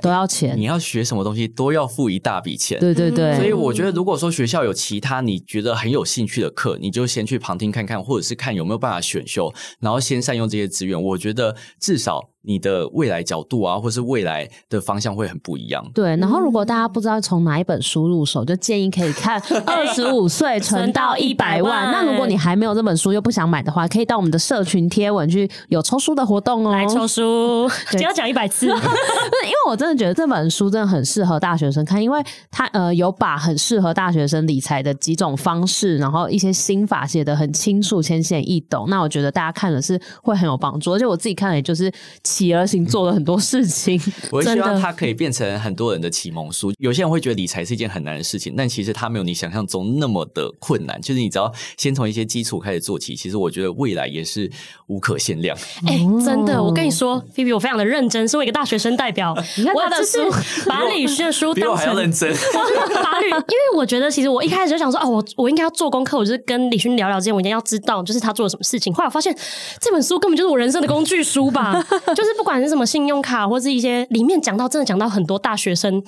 [0.04, 2.80] 都要钱，你要学什么东西都要付一大笔钱。
[2.80, 11.02] 对对对，所以我觉得，如果说学校有其他你觉得很有兴趣的课，你就先去旁听看看，或者是看有没有办法选修，然后先善用这些资源。
[11.02, 15.86] 我觉得至少你的未来角度啊，或是未来的方向会很不一样。
[15.94, 21.90] 对，然后如果大家不知道从哪一本书入手，就建议可以看 《二十五岁存到一百万》。
[21.92, 27.70] 那如果你还没有这本书又不想买的话，可以到我们的社群贴文去有抽书的活动哦，来抽书。
[27.92, 38.90] 只要讲一百次， 因为我真的觉得这本书真的很适合大学生看，因为它呃有把很适合大学生理财的几种方式，然后一些心法写得很清楚、浅显易懂。
[38.90, 41.92] 那我觉得大家看了是会很有帮助，而且我自己看了也就是
[42.30, 44.00] 起而行做了很多事情。
[44.32, 46.72] 我希望它可以变成很多人的启蒙书。
[46.80, 51.02] 有些人会觉得理财是一件很难的事情，但其实它没有你想象中那么的困难。
[51.02, 54.52] 就是你只要先从一些基础开始做起，其实我觉得未来也是
[54.88, 55.58] 无可限量。
[55.88, 58.10] 哎、欸，真的，我跟你说，菲菲，我非常的认。
[58.10, 62.34] 真身为一个大学生代表，你看他的书， 我就是把李旭的书当我还要认真。
[62.34, 68.92] 法律，因为我觉得其实我一开始就想说，哦，我我应该要做功课，我就是跟李勋聊聊之前，我一定要知道，就是他做了什么事情。
[68.92, 69.36] 后来我发现
[69.80, 71.86] 这本书根本就是我人生的工具书吧，
[72.20, 76.04] 就是不管是什么信用卡，或是一些里面讲到，真的讲到很多大学生。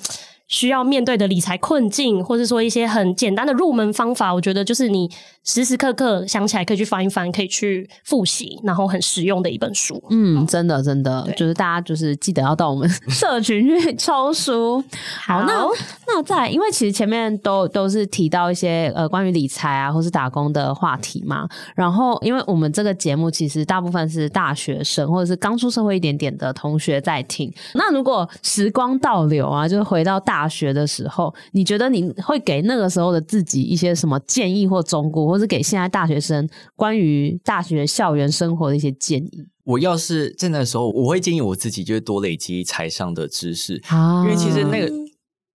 [0.52, 5.10] 需要面对的理财困境，或者说一些很简单的入门方法，我觉得就是你
[5.42, 10.00] 时时刻刻想起来可以去翻一翻，可以去复习，然后很实用的一本书。
[10.10, 14.84] 嗯，真的真的，就是大家就是记得要到我们 社群去抽书。
[15.24, 15.66] 好，那
[16.06, 27.50] 那在因为其实前面都都是提到一些呃关于理财啊或是打工的话题嘛，然后因为我们这个节目其实大部分是大学生或者是刚出社会一点点的同学在听。
[27.72, 39.46] 那如果时光倒流啊，就是回到大学的时候，你觉得你会给那个时候的自己一些什么建议或忠告，或是给现在大学生关于大学校园生活的一些建议？
[39.64, 44.92] 我要是在那时候，我会建议我自己就是多累积财商的知识，啊，因为其实那个。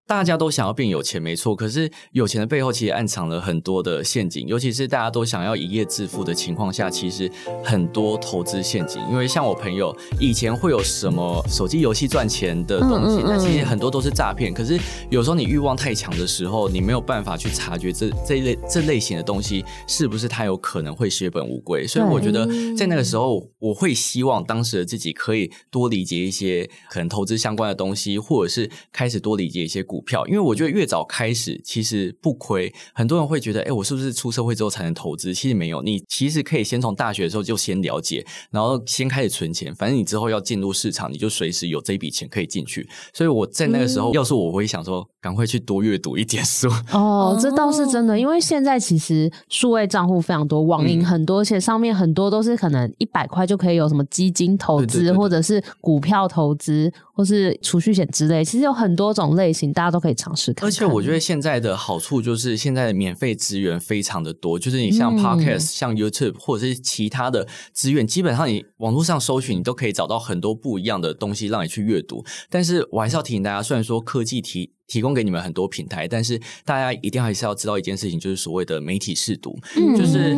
[0.07, 1.53] 大家都想要变有钱，没错。
[1.53, 4.47] 可是有钱的背后，其实暗藏了很多的陷阱。
[4.47, 7.29] 尤其是大家都想要一夜致富的情况下，其实
[7.61, 9.01] 很多投资陷阱。
[9.11, 14.53] 因为像我朋友以前会有什么手机游戏赚钱的东西，那、嗯嗯嗯、其实很多都是诈骗。
[14.53, 21.85] 可是有时候你欲望太强的时候，你没有办法去察觉这这一类这类型的东西是不是它有可能会血本无归。
[21.85, 29.96] 所以我觉得在那个时候，我会希望当时的自己可以多理解一些可能投资相关的东西，或者是开始多理解一些股。
[29.97, 32.71] 股票，因为我觉得越早开始其实不亏。
[32.93, 35.33] 很多人会觉得，哎，我是不是出社会之后才能投资？
[35.33, 39.73] 其实没有，你其实可以先从大学的时候就先了解，然后先开始存钱。
[39.73, 42.87] 反正你之后要进入市场，你就随时有这一笔钱可以进去。
[43.11, 46.69] 所以我在那个时候，嗯、要是我会想说，赶快去多阅读一点书。
[46.93, 58.45] 哦，这倒是真的，因为现在其实数位账户非常多，网银很多，而且上面很多都是可能一百块就可以有什么基金投资，或者是股票投资，或是储蓄险之类。
[58.45, 60.67] 其实有很多种类型，大家都可以尝试看看。
[60.67, 72.23] 而且我觉得现在的好处就是现在的免费资源非常的多，就是你像 Podcast、嗯、像 YouTube 或者是其他的资源，基本上你网络上搜寻，你都可以找到很多不一样的东西让你去阅读。
[72.51, 80.37] 但是我还是要提醒大家，虽然说科技提提供给你们很多平台，但是大家一定还是要知道一件事情，就是所谓的媒体试读，嗯、就是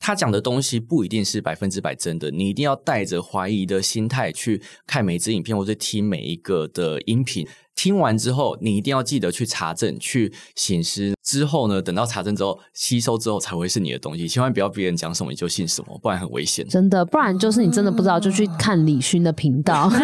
[0.00, 7.46] 他讲的东西不一定是百分之百真的，你一定要带着怀疑的心态去看每支影片或者听每一个的音频。
[7.74, 11.14] 听完之后，你一定要记得去查证、去醒思。
[11.22, 14.26] 之后呢，等到查证之后、吸收之后，才会是你的东西。
[14.26, 16.66] 千万不要别人讲什么你就信什么，不然很危险。
[16.66, 19.88] 真的，不然就是你真的不知道，就去看李勋的频道。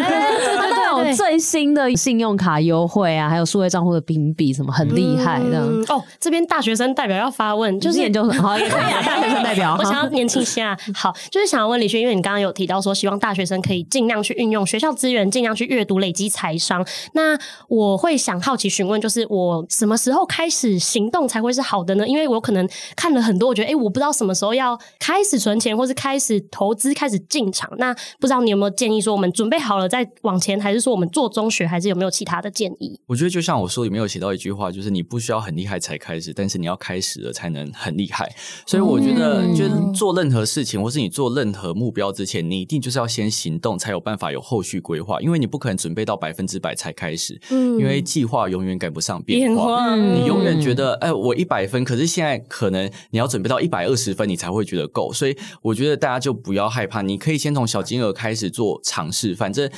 [1.15, 6.03] 最新的信用卡优惠啊，还有数位账户的评比，什么很厉害的、嗯、哦。
[6.21, 9.03] 这边大学生代表要发问，就是研究生好，也可以啊。
[9.03, 10.77] 大学生代表， 我想要年轻一下。
[10.95, 16.87] 好，就是想要问李轩，因为你刚刚有提到说，希望大学生可以尽量去运用学校资源，尽量去阅读，累积财商。
[17.13, 22.07] 那我会想好奇询问，就是我什么时候开始行动才会是好的呢？
[22.07, 27.71] 因为我可能看了很多，我觉得哎，我不知道什么时候要开始存钱，或是开始投资，开始进场。
[27.79, 33.01] 那不知道你有没有建议说，我们准备好了再往前，还是说我们做中学，还是有没有其他的建议？
[33.07, 38.31] 我觉得就像我说里面有写到一句话，就是你不需要很厉害才开始，但是你要开始了才能很厉害。
[38.67, 45.19] 所以我觉得，就是做任何事情，或是你做任何目标之前，你一定就是要先行动，才有办法有后续规划。
[45.23, 49.97] 因为你不可能准备到百分之百才开始，嗯，因为计划永远赶不上变化。
[49.97, 55.11] 你永远觉得，哎，我一百分，可是现在可能你要准备到一百二十分，你才会觉得够。
[55.11, 59.71] 所以我觉得大家就不要害怕，你可以先从小金额开始做尝试，反正。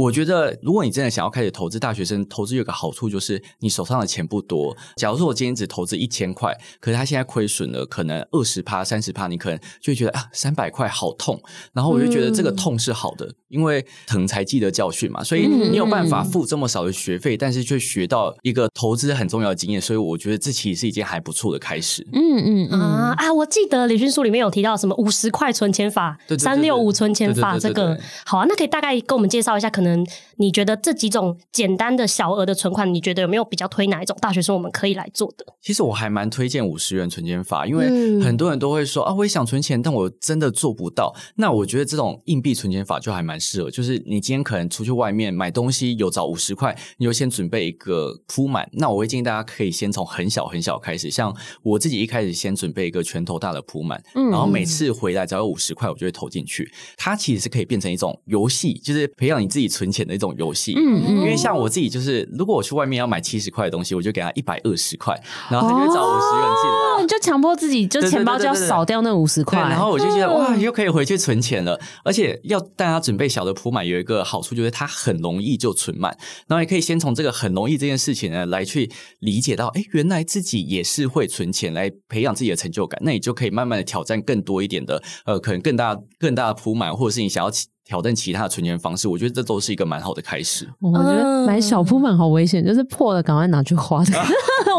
[0.00, 4.74] 我觉得，如果你真的想要开始投资，大学生投资有个好处就是你手上的钱不多。
[4.96, 11.38] 假如说我今天只投资一千块，可是他现在亏损了，可能二十趴、三十趴，你可能就会觉得啊，三百块好痛。
[11.74, 15.22] 然后我就觉得这个痛是好的，嗯、因为疼才记得教训嘛。
[15.22, 19.80] 所以你有办法付这么少的学费，但是却学到一个投资很重要的经验。
[19.80, 22.06] 所以我觉得这其实是一件还不错的开始。
[22.12, 23.32] 嗯嗯嗯啊啊！
[23.32, 28.46] 我记得李勋书里面有提到什么五十块存钱法、三六五存钱法，这个好啊。
[28.48, 29.89] 那可以大概跟我们介绍一下，可能
[30.36, 35.44] 你觉得这几种简单的小额的存款，你觉得有没有比较推哪一种大学生我们可以来做的？
[35.60, 41.14] 其实我还蛮推荐五十元存钱法，因为很多人都会说啊，我也想存钱，但我真的做不到。
[41.36, 48.68] 那我觉得这种硬币存钱法就还蛮适合，就是你今天可能出去外面买东西有找五十块，你就先准备一个铺满。
[48.72, 56.70] 那我会建议大家可以先从很小很小开始，像我自己一开始先准备一个拳头大的铺满，然后每次回来只要有五十块，我就会投进去。
[56.96, 60.74] 它其实是可以变成一种游戏，就是培养你自己存钱的一种游戏。
[60.76, 65.14] 嗯嗯，因为像我自己就是，如果我去外面要买七十块的东西，我就给他一百二十块，
[65.48, 66.98] 然后他就会找五十元进来。
[66.98, 71.80] 哦，你就强迫自己，就钱包就要少掉那五十块，然后我就觉得哇，又可以回去存钱了。
[72.04, 76.14] 而且要大家准备小的铺满，有一个好处就是它很容易就存满，
[76.48, 83.00] 然后也可以先从这个很容易这件事情呢来去理解到，哎，原来自己也是会存钱，来培养自己的成就感。
[83.04, 87.50] 那你就可以慢慢的挑战更多一点的，呃，可能更大更大的铺满，或者是你想要。
[87.90, 90.64] 挑战其他的存钱方式，我觉得这都是一个蛮好的开始。
[90.78, 93.98] 我觉得买小铺满好危险，就是破了赶快拿去花。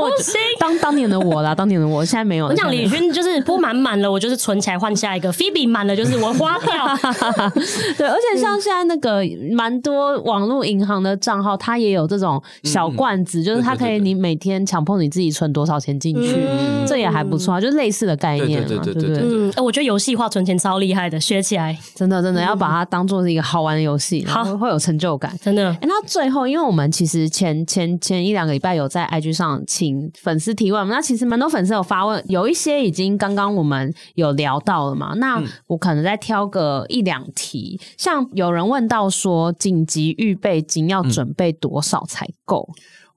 [0.02, 0.10] 我
[0.58, 2.46] 当当年的我啦，当年的我现在没有。
[2.46, 5.30] 我讲李勋就是铺满满了，我就是存起来换下一个。
[5.30, 6.88] 菲比满了就是我花掉。
[7.98, 9.22] 对，而且像现在那个
[9.54, 16.48] 蛮多网络银行的账号，它也有这种小罐子，就是它可以你每天强迫你自己存多少钱进去，
[16.88, 19.20] 这也还不错，就是类似的概念嘛，对对对。
[19.22, 24.52] 嗯，我觉得游戏化存钱超厉害的，学起来真的真的要把它当做是一个好玩的游戏，好。
[24.58, 25.70] 会有成就感，真的。
[25.76, 42.70] 哎，那最后，因为我们其实前前前一两个礼拜有在 IG 上请粉丝提问，那其实蛮多粉丝有发问，有一些已经刚刚我们有聊到了嘛，那我可能再挑个一两题，像有人问到说，紧急预备金要准备多少才够？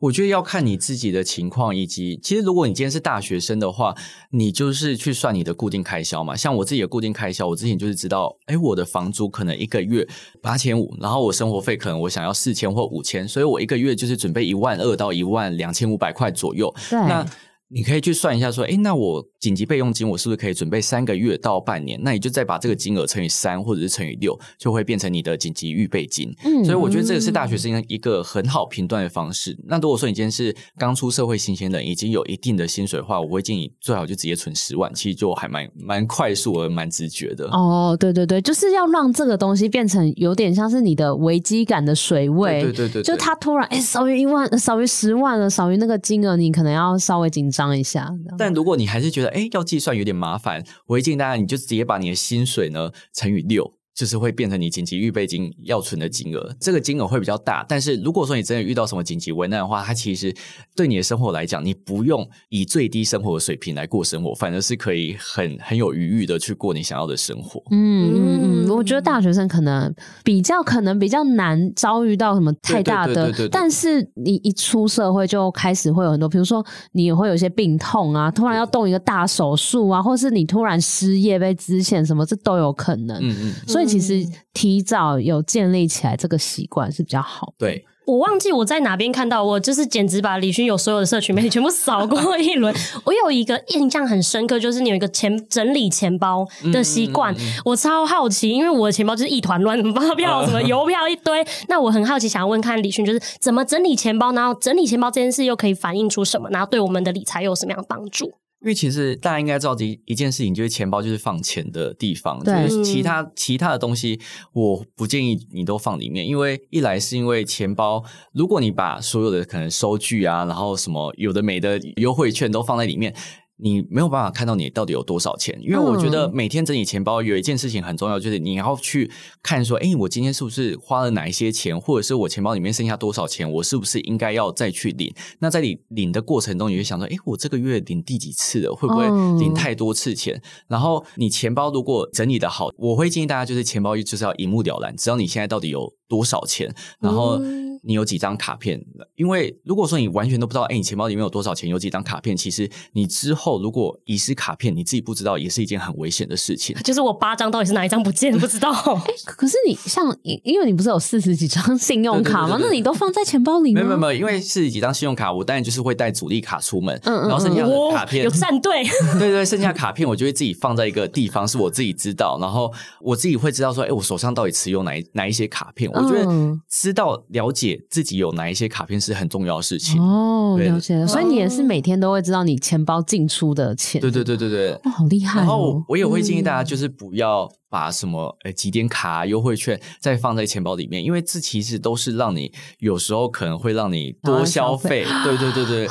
[0.05, 3.95] 我觉得要看你自己的情况，以及其实如果你今天是大学生的话，
[4.31, 6.37] 你就是去算你的固定开销嘛。
[6.37, 10.07] 像我自己的固定开销，我之前就是知道，哎，我的房租可能一个月
[10.43, 16.73] 八千五，然后我生活费可能我想要四千或五千，所以我一个月就是准备一万二到一万两千五百块左右。
[16.91, 16.99] 对。
[16.99, 17.27] 那
[17.69, 21.99] 你可以去算一下，说，哎，那我紧急备用金，我是不是可以准备三个月到半年？
[22.03, 26.33] 那你就再把这个金额乘以三，或者是乘以六，就会变成你的紧急预备金。
[26.45, 29.59] 嗯，所以我觉得这个是大学生一个很好评断的方式。
[29.67, 37.49] 那如果说你今天是刚出社会新鲜人，已经有一定的薪水的话，我会建议最好就直接存十万，其实就还蛮蛮快速而蛮直觉的。
[37.49, 42.62] 哦，对对对，就是要让这个东西变成有点像是你的危机感的水位。
[42.62, 48.11] 对对对，对，对，就它突然哎少于一万，少于十万了，少于那个金额，你可能要稍微紧商一下。
[48.37, 53.79] 但如果你还是觉得哎，要计算有点麻烦，我会建议大家你就直接把你的薪水呢乘以六。
[53.95, 57.65] 就是会变成你紧急预备金要存的金额，这个金额会比较大。
[57.69, 60.35] 但是如果说你真的遇到什么紧急危难的话，它其实
[60.75, 67.63] 对你的生活来讲，你不用以最低生活的水平来过生活，反而是可以很很有余裕的去过你想要的生活。
[67.71, 83.19] 嗯嗯嗯，我觉得大学生可能比较可能比较难遭遇到什么太大的，但是你一出社会就开始会有很多，比如说你也会有一些病痛啊，突然要动一个大手术啊，或是你突然失业被支遣什么，这都有可能。
[83.23, 83.84] 嗯嗯，所以。
[83.87, 87.55] 其实提早有建立起来这个习惯是比较好。
[87.59, 92.74] 对，我忘记我在哪边看到，我就是简直把李勋有所有的社群媒体全部扫过 一轮。
[93.05, 101.45] 我有一个印象很深刻，就是你有一个钱整理钱包的习惯，嗯嗯嗯嗯，我超好奇，因为我的钱包就是一团乱，发票、什么 邮票一堆。
[101.68, 108.32] 那我很好奇，想要问看李勋，就是怎么整理钱包，然后整理钱包这件事又可以反映出什么，然后对我们的理财有什么样的帮助？
[108.65, 114.19] 因为其实大家应该知道一一件事情，就是钱包就是放钱的地方，就是其他其他的东西，
[114.55, 116.27] 我不建议你都放里面。
[116.27, 118.03] 因为一来是因为钱包，
[118.33, 123.15] 如果你把所有的可能收据啊，然后什么有的没的优惠券都放在里面。
[123.57, 129.11] 你没有办法看到你到底有多少钱，因为我觉得每天整理钱包有一件事情很重要，就是你要去
[129.43, 135.15] 看说，诶，我今天是不是花了哪一些钱，或者是我钱包里面剩下多少钱，我是不是应该要再去领？
[135.39, 138.75] 那在你领的过程中，你会想说，诶，我这个月领第几次了？
[138.75, 139.07] 会不会
[139.39, 140.43] 领太多次钱？
[140.67, 147.41] 然后你钱包如果整理的好，我会建议大家就是钱包就是要一目了然，知道你现在到底有多少钱，然后。
[147.87, 148.82] 你有几张卡片？
[149.14, 151.68] 因为如果说你完全都不知道，哎，你钱包里面有多少钱？
[151.68, 152.37] 有几张卡片？
[152.37, 156.76] 其实你之后如果遗失卡片，你自己不知道，也是一件很危险的事情。
[156.82, 158.72] 就是我八张到底是哪一张不见，不知道。
[158.72, 162.59] 哎 可是你像，因为你不是有四十几张信用卡吗？
[162.61, 163.74] 那你都放在钱包里面？
[163.74, 168.85] 没有没有没有，因为四十几张信用卡，我当然就是会带主力卡出门，嗯嗯，然后剩下的卡片有战队，
[169.18, 175.91] 对对，剩下卡片我就会自己放在一个地方，是我自己知道，然后我自己会知道说，哎，我手上到底持有哪哪一些卡片？
[175.93, 178.55] 我觉得知道了解自己有哪一。
[178.55, 181.05] 些卡片是很重要的事情哦，了解了。
[181.09, 184.01] 所以你也是每天都会知道你钱包进出的钱。
[184.01, 185.43] 对对对对对，哇，好厉害哦！
[185.43, 195.05] 然后我也会建议大家，就是不要把什么呃几点卡优惠券再放在钱包里面，因为这其实都是让你有时候可能会让你多消费。
[195.25, 195.89] 对对对对。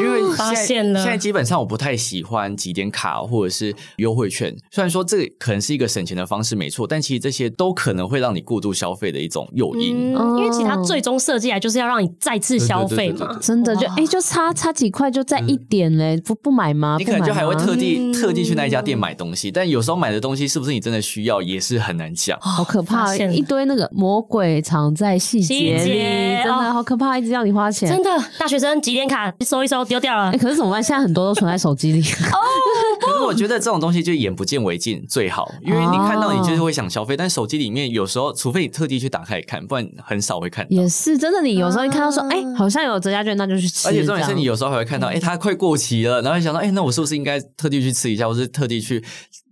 [0.00, 4.54] 因为发现了，现在基本上我不太喜欢集点卡或者是优惠券。
[4.70, 10.14] 虽然说这可能是一个省钱的方式，没错，但其实这些都可能会让你过度消费的一种诱因。
[10.16, 16.96] 嗯，因为其实它最终设计来就是要让你再次消费嘛，真的就哎，就差差几块就再一点嘞，不不买吗？
[16.98, 22.38] 你可能就还会特地特地去那一家店买东西，但有时候买的东西是不是你真的需要，也是很难讲。
[22.40, 27.88] 好可怕，一堆那个魔鬼藏在细节里，真的好可怕，一直要你花钱。
[27.88, 30.54] 真的，大学生几点卡收一收丢掉了，可是。
[30.54, 30.80] 怎么办？
[30.80, 32.00] 现在很多都存在手机里。
[32.00, 32.38] 哦，
[33.02, 40.68] 可是我觉得这种东西就眼不见为净最好，因为你看到你就是会想消费，但手机里面有时候，除非你特地去打开看，不然很少会看到。
[40.70, 43.88] 也是真的，你有时候一看到说，哎，好像有折价券，那就去吃。
[43.88, 49.04] 而且重点是你有时候还会看到，哎，它快过期了，然后想到，哎，那我是不是应该特地去吃一下，或是特地去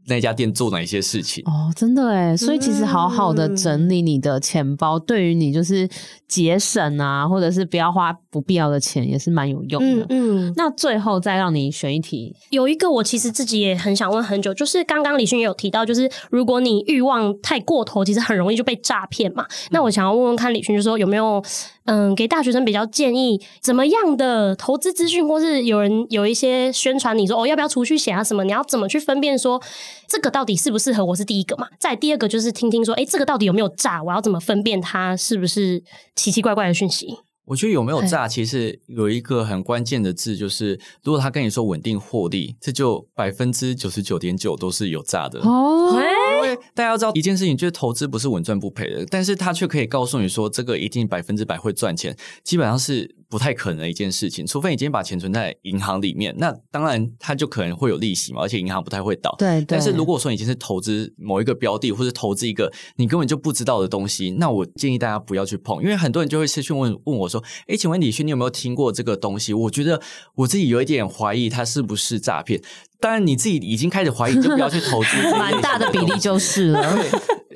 [0.06, 1.42] 那家店做哪些事情。
[1.46, 5.88] 哦，真的哎，所以其实好好的整理你的钱包，嗯、对于你就是
[6.26, 10.06] 节省啊，或者是不要花不必要的钱，也是蛮有用的。
[10.08, 19.44] 嗯，嗯，那最后再让你选一题，有一个我其实自己也很想问很久，就是刚刚李迅也有提到，就是如果你欲望太过头，其实很容易就被诈骗嘛。
[19.44, 21.42] 嗯、那我想要问问看李迅，就是说有没有
[21.84, 28.44] 嗯，给大学生比较建议怎么样的投资资讯，或是有人有一些宣传你说哦要不要储蓄险啊什么？
[28.44, 29.62] 你要怎么去分辨说
[30.08, 31.16] 这个到底适不适合我？
[31.16, 31.68] 是第一个嘛？
[31.78, 34.02] 再第二个就是听听说，哎，这个到底有没有诈？
[34.02, 35.82] 我要怎么分辨它是不是
[36.16, 37.18] 奇奇怪怪的讯息？
[37.44, 46.00] 我觉得有没有诈，其实有一个很关键的字，就是如果他跟你说稳定获利，这就百分之九十九点九都是有诈的哦。
[46.44, 53.16] 因为大家要知道一件事情，就是投资不是稳赚不赔的，但是他却可以告诉你说这个一定百分之百会赚钱，基本上是。
[53.32, 59.34] 不太可能的一件事情，除非你今天把钱存在银行里面，那当然它就可能会有利息嘛，而且银行不太会倒。
[59.38, 59.64] 对，对。
[59.64, 70.02] 但是如果说你今天是投资某一个标的，或者投资一个你根本就不知道的东西，那我建议大家不要去碰，因为很多人就会私讯问问我说：“哎，请问李勋，你有没有听过这个东西？”我觉得
[70.34, 72.60] 我自己有一点怀疑它是不是诈骗。
[73.02, 75.08] 当然你自己已经开始怀疑，就不要去投资。
[75.36, 77.04] 蛮大的比例就是了。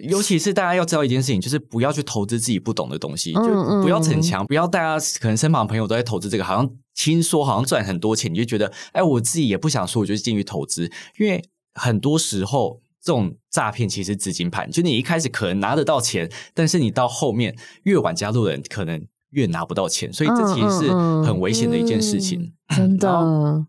[0.03, 3.43] 尤其是大家要知道一件事情，就是不要去投资自己不懂的东西，就
[3.81, 10.91] 不要逞强，不要大家可能身旁朋友都在投资这个，好像听说好像赚很多钱，你就觉得哎，我自己也不想说，我就进去投资。
[11.19, 11.43] 因为
[11.75, 20.93] 很多时候这种诈骗其实资金盘，就你一开始可能拿得到钱，但是你到后面越晚加入的人，可能越拿不到钱，所以这其实是
[21.25, 23.67] 很危险的一件事情，真的。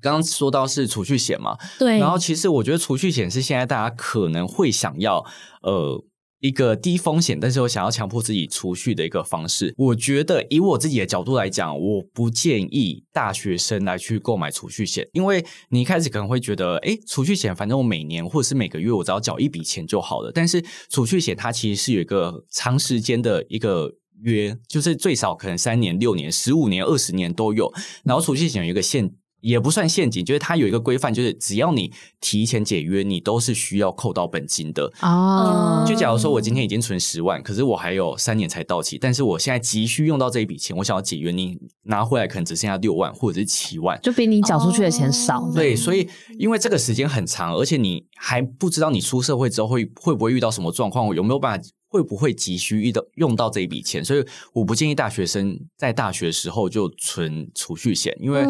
[0.00, 5.24] 刚刚说到是储蓄险嘛，对，然后其实我觉得储蓄险是现在大家可能会想要
[5.62, 6.02] 呃
[6.40, 9.74] 一个低风险，但是我想要强迫自己储蓄的一个方式。
[9.76, 20.32] 我觉得以我自己的角度来讲，我不建议大学生来去购买储蓄险，因为你一开始可能会觉得，哎，储蓄险反正我每年或者是每个月我只要缴一笔钱就好了。
[20.32, 23.92] 但是储蓄险它其实是有一个长时间的一个
[24.22, 27.70] 约，就是最少可能三年、六年、十五年、二十年都有。
[28.02, 29.14] 然后储蓄险有一个限。
[29.40, 35.84] 也不算陷阱，就是它有一个规范，就是只要你提前解约，你都是需要扣到本金的哦。
[35.86, 45.40] 就假如说我今天已经存十万，可是我还有三年才到期，但是我现在急需用到这一笔钱，我想要解约，你拿回来可能只剩下六万或者是七万，就比你缴出去的钱少。
[45.40, 45.52] 哦。
[45.54, 51.68] 对，所以因为这个时间很长，而且你还不知道你出社会之后会会不会遇到什么状况，有没有办法。
[51.90, 54.02] 会不会急需遇到用到这一笔钱？
[54.02, 58.46] 所以我不建议大学生在大学时候就存储蓄险，因为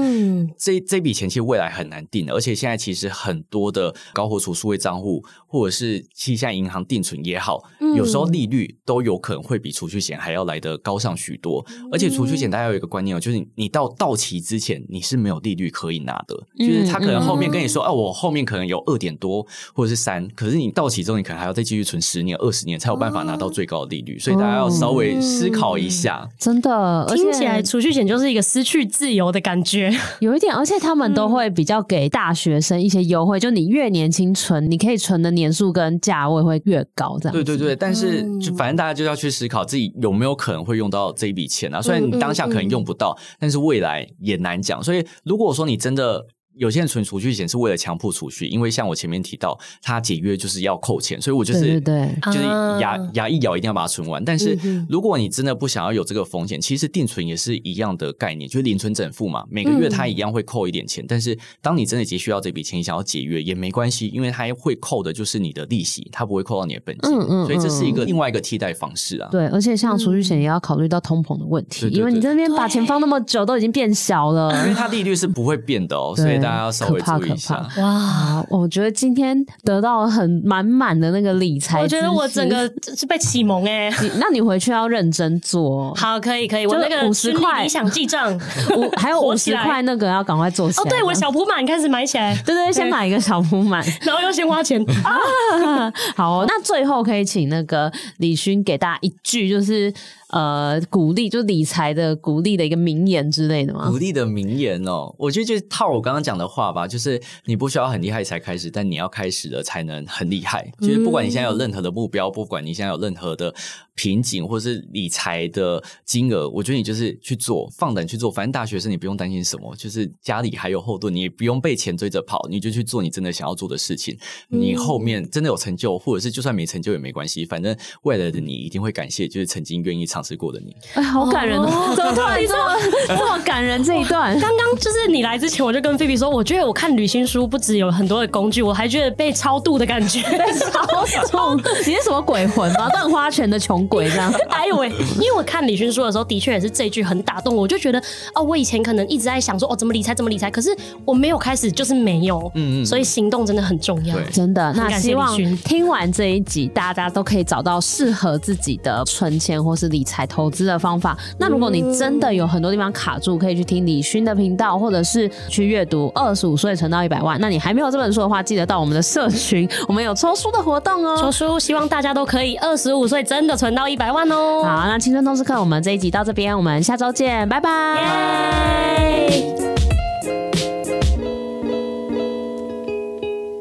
[0.59, 2.35] 这这笔钱其实未来很难定的。
[2.35, 7.63] 而且现在其实很多的高活储数位账户，或者是其实现在银行定存也好，
[7.97, 11.65] 有时候利率都有可能会比储蓄险还要来得高上许多。
[11.91, 23.30] 而且储蓄险大家有一个观念哦，就是你到到期之前你是没有利率可以拿的，就是他可能后面跟你说，哦，我后面可能有二点多或者是三，可是你到期之后你可能还要再继续存十年、二十年才有办法拿。
[23.31, 26.29] 拿到最高的利率，所以大家要稍微思考一下。
[26.29, 30.55] 嗯、真的，听起来储蓄险就是一个失去自由的感觉， 有一点。
[30.55, 37.17] 而且他们都会比较给大学生一些优惠，嗯、就你越年轻存，你可以存的年数跟价位会越高。
[37.21, 41.81] 这样对对对，但是就反正大家就要去思考自己有没有可能会用到这一笔钱啊。
[41.81, 44.83] 虽然你当下可能用不到，嗯嗯嗯，但是未来也难讲。
[44.83, 46.27] 所以如果说你真的。
[46.57, 52.45] 有些人存储蓄险是为了强迫储蓄，因为像我前面提到，他解约就是要扣钱，所以我就是对对对就是
[52.81, 54.23] 牙牙一咬一定要把它存完。
[54.25, 61.05] 但是如果你真的不想要有这个风险，其实定存也是一样的概念，就是零存整付嘛，每个月他一样会扣一点钱。
[61.07, 67.11] 但是当你真的急需要这笔钱，你想要解约也没关系，因为他会扣的就是你的利息，他不会扣到你的本金。
[67.13, 69.29] 嗯嗯，所以这是一个另外一个替代方式啊。
[69.31, 77.31] 对，而且像储蓄险也要考虑到通膨的问题，因为你这边把钱放那么久，都已经变小了，因为它利率是不会变的哦， 所以大家要稍微注意。
[77.31, 78.45] 一下哇！
[78.49, 83.89] 我觉得今天得到了很满满的那个理财，我觉得我整个是被启蒙哎。
[84.19, 85.95] 那你回去要认真做。
[85.95, 86.67] 好，可以可以。
[86.67, 88.33] 我那个五十块理想记账，
[88.77, 90.83] 五还有五十块那个要赶快做起来。
[90.83, 92.35] 哦，对，我小铺满开始买起来。
[92.45, 95.93] 对对，先买一个小铺满， 然后又先花钱啊。
[96.17, 99.93] 好，那最后可以请那个李勋给大家一句，就是。
[100.33, 103.91] 呃，鼓励就理财的鼓励的一个名言之类的吗？
[103.91, 110.73] 鼓励的名言哦，我觉得就是套我刚刚讲的话吧，就是你不需要很厉害才开始，但你要开始了才能很厉害。
[110.81, 113.53] 就是不管你现在有任何的目标，不管你现在有任何的
[113.97, 118.31] 瓶颈或是理财的金额，我觉得你就是去做，放胆去做。
[118.31, 124.17] 反正大学生你不用担心什么，就是家里还有后盾，你也不用被钱追着跑，你就去做你真的想要做的事情。
[124.49, 130.20] 你后面真的有成就，或者是就算没成就也没关系，反正未来的你一定会感谢，就是曾经愿意尝。
[130.21, 130.77] 尝试过的你。
[130.95, 131.93] 哎，好感人哦！
[131.97, 134.39] 怎么突然这么这么感人这一段？
[134.39, 140.21] 刚刚就是你来之前，我就跟菲比说，我觉得我看旅行书不只有很多的工具，我还觉得被超度的感觉，
[140.71, 141.63] 超超度。
[141.87, 142.89] 你是什么鬼魂吗？
[142.91, 144.31] 断花钱的穷鬼这样？
[144.51, 144.89] 哎呦喂！
[145.17, 148.03] 因为我看旅行书的时候，的确也是这句很打动我，我就觉得
[148.35, 152.51] 哦，我以前可能一直在想说哦，怎么理财，怎么理财，可是我没有开始，就是没有。
[152.55, 152.87] 嗯嗯。
[152.87, 154.73] 所以行动真的很重要，真的。
[154.75, 161.17] 那希望听完这一集，大家都可以找到适合自己的存钱或是理财投资的方法。
[161.39, 167.37] 那如果你真的有很多地方卡住，可以去听李勋的频道，或者是去阅读《二十五岁存到一百万》。
[167.41, 171.17] 那你还没有这本书的话，记得到我们的社群，我们有抽书的活动哦。
[171.21, 174.63] 抽书，希望大家都可以二十五岁真的存到一百万哦。
[174.65, 177.71] 好，那青春通识课，我们这一集到这边，我们下周见，拜拜。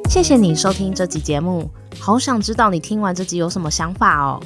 [0.10, 1.70] 谢谢你收听这集节目，
[2.00, 4.42] 好想知道你听完这集有什么想法哦。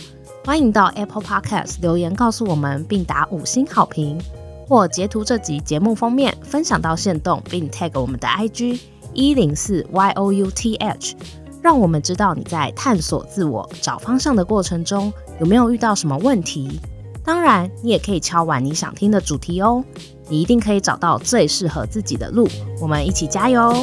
[0.46, 4.20] 欢迎到 Apple Podcast 留言告诉我们，并打五星好评，
[4.68, 8.82] 或截图这集节目封面分享到线动，并 tag 我们的 IG
[9.14, 11.14] 一零四 youth，
[11.62, 16.78] 让我们知道你在探索自我、找方向的过程中有没有遇到什么问题。
[17.24, 19.82] 当然，你也可以敲完你想听的主题哦，
[20.28, 22.46] 你一定可以找到最适合自己的路。
[22.82, 23.74] 我们一起加油！